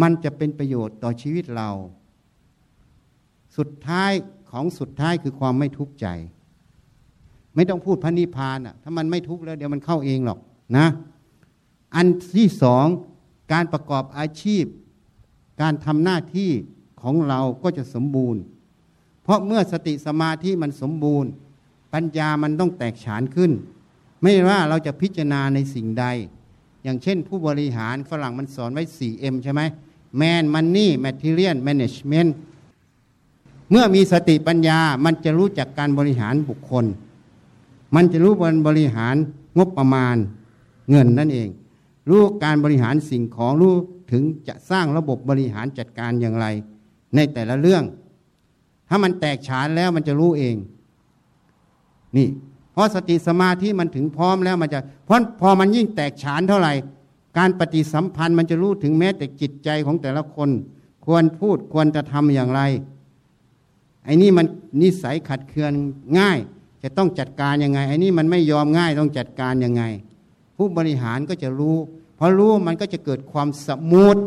[0.01, 1.69] มันจะเป็นประโยชน์ต่อชีวิตเรา
[3.57, 4.11] สุดท้าย
[4.51, 6.07] ของสุดท้ายคือความไม่ทุกข์ใจ
[7.55, 10.39] ไม่ต้องพูดพระนิพพานอะ ถ้ามันไม่ทุกข์แล้วเดี๋ยวมันเข้าเองหรอก
[10.77, 10.87] นะ
[11.95, 12.85] อันที่สอง
[13.53, 14.65] การประกอบอาชีพ
[15.61, 16.51] การทำหน้าที่
[17.01, 18.41] ของเราก็จะสมบูรณ์
[19.23, 21.29] เพราะเมื่อสติสมาธิมันสมบูรณ์
[21.93, 23.51] ปัญญามันต้องแตกฉานขึ้น
[24.21, 26.05] ไม่ว่าเราจะพิจารณาในสิ่งใด
[26.83, 29.61] อย่างเช่นผู้บริหารฝรั่งมันสอนไว้ 4M ใช่ไหม
[30.21, 32.29] Man Money Material Management
[33.69, 36.85] เมื่อมีสติปัญญา มันจะรู้จักการบริหารบุคคล
[37.95, 39.15] มันจะรู้การบริหาร
[39.57, 40.15] งบประมาณ
[40.89, 41.49] เงินนั่นเอง
[42.09, 43.73] รู้การบริหารสิ่งของรู้
[44.11, 46.45] ถึงจะสร้างระบบบริหารจัดการอย่างไร
[47.15, 47.83] ในแต่ละเรื่อง
[48.89, 50.55] ถ้ามันแตกฉานแล้วมันจะรู้เอง
[52.17, 52.27] นี่
[52.73, 56.73] เพราะสติสมาธิมันถึงพร้อมแล้วมันจะเพราะพอมันยิ่งแตกฉานเท่าไหร่
[57.37, 60.49] การปฏิสัมพันธ์มันจะรู้ถึงแม้แต่จิตใจของแต่ละคน
[61.05, 62.61] ควรพูดควรจะทำอย่างไร
[64.05, 64.45] ไอ้นี่มัน
[64.81, 65.71] นิสัยขัดเคือง
[66.19, 66.39] ง่าย
[66.83, 69.83] จะต้องจัดการยังไงไอ้นี่มันไม่ยอมง่ายต้องจัดการยังไง
[70.55, 71.77] ผู้บริหารก็จะรู้
[72.17, 74.17] พอรู้มันก็จะเกิดความสมูท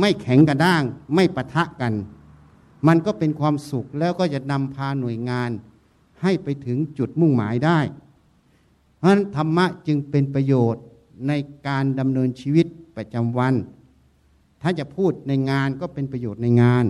[0.00, 0.82] ไม่แข็งกระด้าง
[1.14, 1.94] ไม่ปะทะกัน
[2.86, 5.50] มันก็เป็นความสุขแล้วก็จะนำพาหน่วยงาน
[6.22, 7.78] ให้ไปถึงจุดมุ่งหมายได้
[8.96, 10.82] เพราะฉะนั้นธรรมะจึงเป็นประโยชน์
[11.28, 11.32] ใน
[11.68, 12.66] การดำเนินชีวิต
[12.96, 13.54] ประจำวัน
[14.62, 16.84] ถ้าจะพูดในงานก็เป็นประโยชน์ในงาน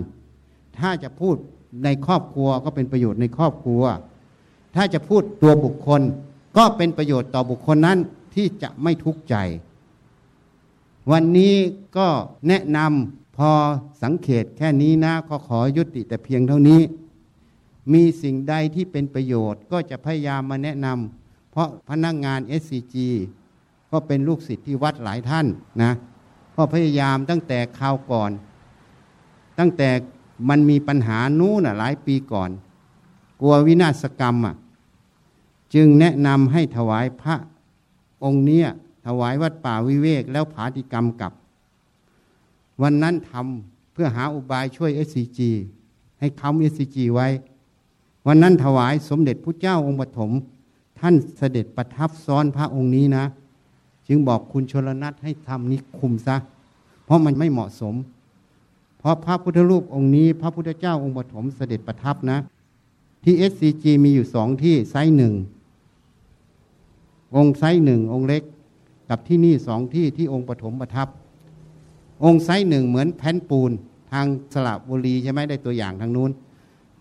[0.77, 1.35] ถ้าจะพูด
[1.83, 3.83] ในครอบครัวก็เป็นประโยชน์ในครอบครัว
[4.75, 6.01] ถ้าจะพูดตัวบุคคล
[6.57, 7.99] ก็เป็นประโยชน์ต่อบุคคลนั้น
[8.35, 9.35] ที่จะไม่ทุกข์ใจ
[11.11, 11.55] วันนี้
[11.97, 12.07] ก็
[12.47, 13.51] แนะนำพอ
[14.03, 16.81] สังเกตแค่นี้นะก็ขอยุติแต่เพียงเท่านี้
[17.93, 22.95] มีสิ่งใดที่เป็นประโยชน์ก็จะพยายามมาแนะนำเพราะพนักงงาน SCG
[23.91, 25.45] ก็เป็นลูกศิษย์ที่วัดหลายท่าน
[25.83, 25.91] นะ
[26.55, 28.31] ก็พยายามตั้งแต่คราวก่อน
[29.59, 29.89] ตั้งแต่
[30.49, 32.49] มันมีปัญหานู้นหลายปีก่อน
[33.41, 34.55] กลัววินาศกรรมอะ
[35.73, 37.35] จึงแนะนำให้ถวายพระ
[38.23, 38.67] องค์เนี้ย
[39.05, 41.33] ถวายวัดป่าวิเวกแล้วผาติกรรมกลับ
[42.81, 45.39] วันนั้นทำเพื่อหาอุบายช่วย SCG
[46.19, 47.27] ให้ค้ำ SCG ไว้
[48.27, 50.31] วันนั้นถวายสมเด็จพระเจ้าองค์ปฐม
[50.99, 53.25] ท่านเสด็จประทับซ้อนพระองค์นี้นะ
[54.07, 56.35] จึงบอกคุณชนลนัทให้ทำนี้คุมซะ
[57.05, 57.95] เพราะมันไม่เหมาะสม
[59.01, 62.37] เพราะพระพุทธรูปองค์นี้ พระพุทธเจ้าองค์ปฐมเสด็จประทับนะ
[63.23, 65.33] ที่ SCG มีอยู่สองที่ไซส์หนึ่ง
[67.35, 68.43] องค์ site หนึ่งองค์เล็ก
[69.09, 71.07] กับที่นี่สองที่ที่องค์ปฐมประทับ
[72.23, 73.71] องค์ไซส์หนึ่งเหมือนแผ่นปูน
[74.11, 76.31] ทางสระบุรีใช่ไหมได้ตัวอย่างทางนู้น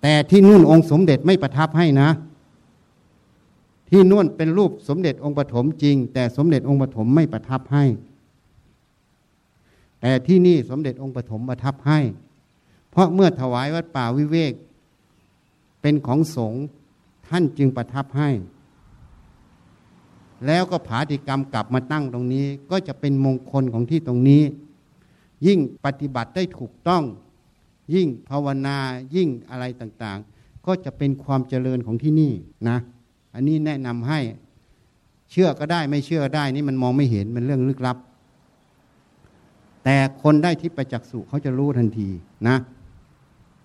[0.02, 2.08] แต่ที่นู่นองค์สมเด็จไม่ประทับให้นะ
[3.90, 7.84] ที่นู่นเป็นรูปสมเด็จองค์ปฐมจริง แต่สมเด็จองค์ปฐมไม่ประทับให้
[10.00, 12.00] แต่ที่นี่สมเด็จองค์ปฐมประทับให้
[12.90, 14.52] เพราะเมื่อถวายวัดป่าวิเวก
[15.80, 16.62] เป็นของสงฆ์
[17.28, 18.30] ท่านจึงประทับให้
[20.46, 24.42] แล้วก็ผาติกรรมกลับมาตั้งตรงนี้ ก็จะเป็นมงคลของที่ตรงนี้
[25.46, 27.02] ยิ่งปฏิบัติได้ถูกต้อง
[27.94, 28.78] ยิ่งภาวนา
[29.14, 32.32] ยิ่งอะไรต่างๆ ก็จะเป็นความเจริญของที่นี่
[32.68, 32.78] นะ
[33.34, 34.20] อันนี้แนะนำให้
[35.30, 37.96] เชื่อก็ได้ไม่เชื่อได้นี่มันมองไม่เห็นมันเรื่องลึกลับ
[39.84, 42.08] แต่คนได้ที่ประจักษ์สุเขาจะรู้ทันที
[42.48, 42.56] นะ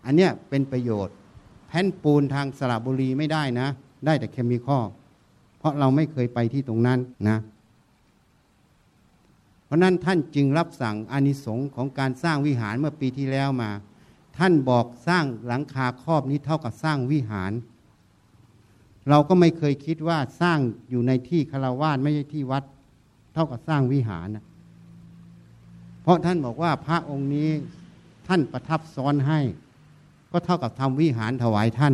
[0.05, 1.15] อันเนี้ยเป็นประโยชน์
[1.67, 3.67] แผ่นปูนทางสระบุรีไม่ได้นะ
[4.05, 4.85] ได้แต่เคมีคอล
[5.59, 6.99] เพราะเราไม่เคยไปที่ตรงนั้น
[7.29, 7.37] นะ
[9.65, 13.71] เพราะนั้นท่านจึงรับสั่งอานิสงส์ของการสร้างวิหารเมื่อปีที่แล้วมา
[14.37, 17.51] ท่านบอกสร้างหลังคาครอบนี้เท่ากับสร้างวิหาร
[19.09, 20.59] เราก็ไม่เคยคิดว่าสร้าง
[20.89, 22.63] อยู่ในที่คารวาสไม่ใช่ที่วัด
[23.33, 24.43] เท่ากับสร้างวิหารนะ
[26.05, 27.49] เพราะท่านบอกว่าพระองค์นี้
[28.27, 29.39] ท่านประทับซ้อนให้
[30.31, 31.93] ก็เท่ากับทำวิหารถวายท่าน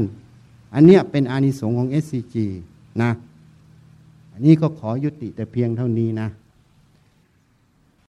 [0.74, 2.36] อันเนี้ยเป็นอานิสงส์ของ SCG
[3.02, 3.12] นะ
[4.34, 6.28] อันนี้ก็ขอยุติแต่เพียงเท่านี้นะ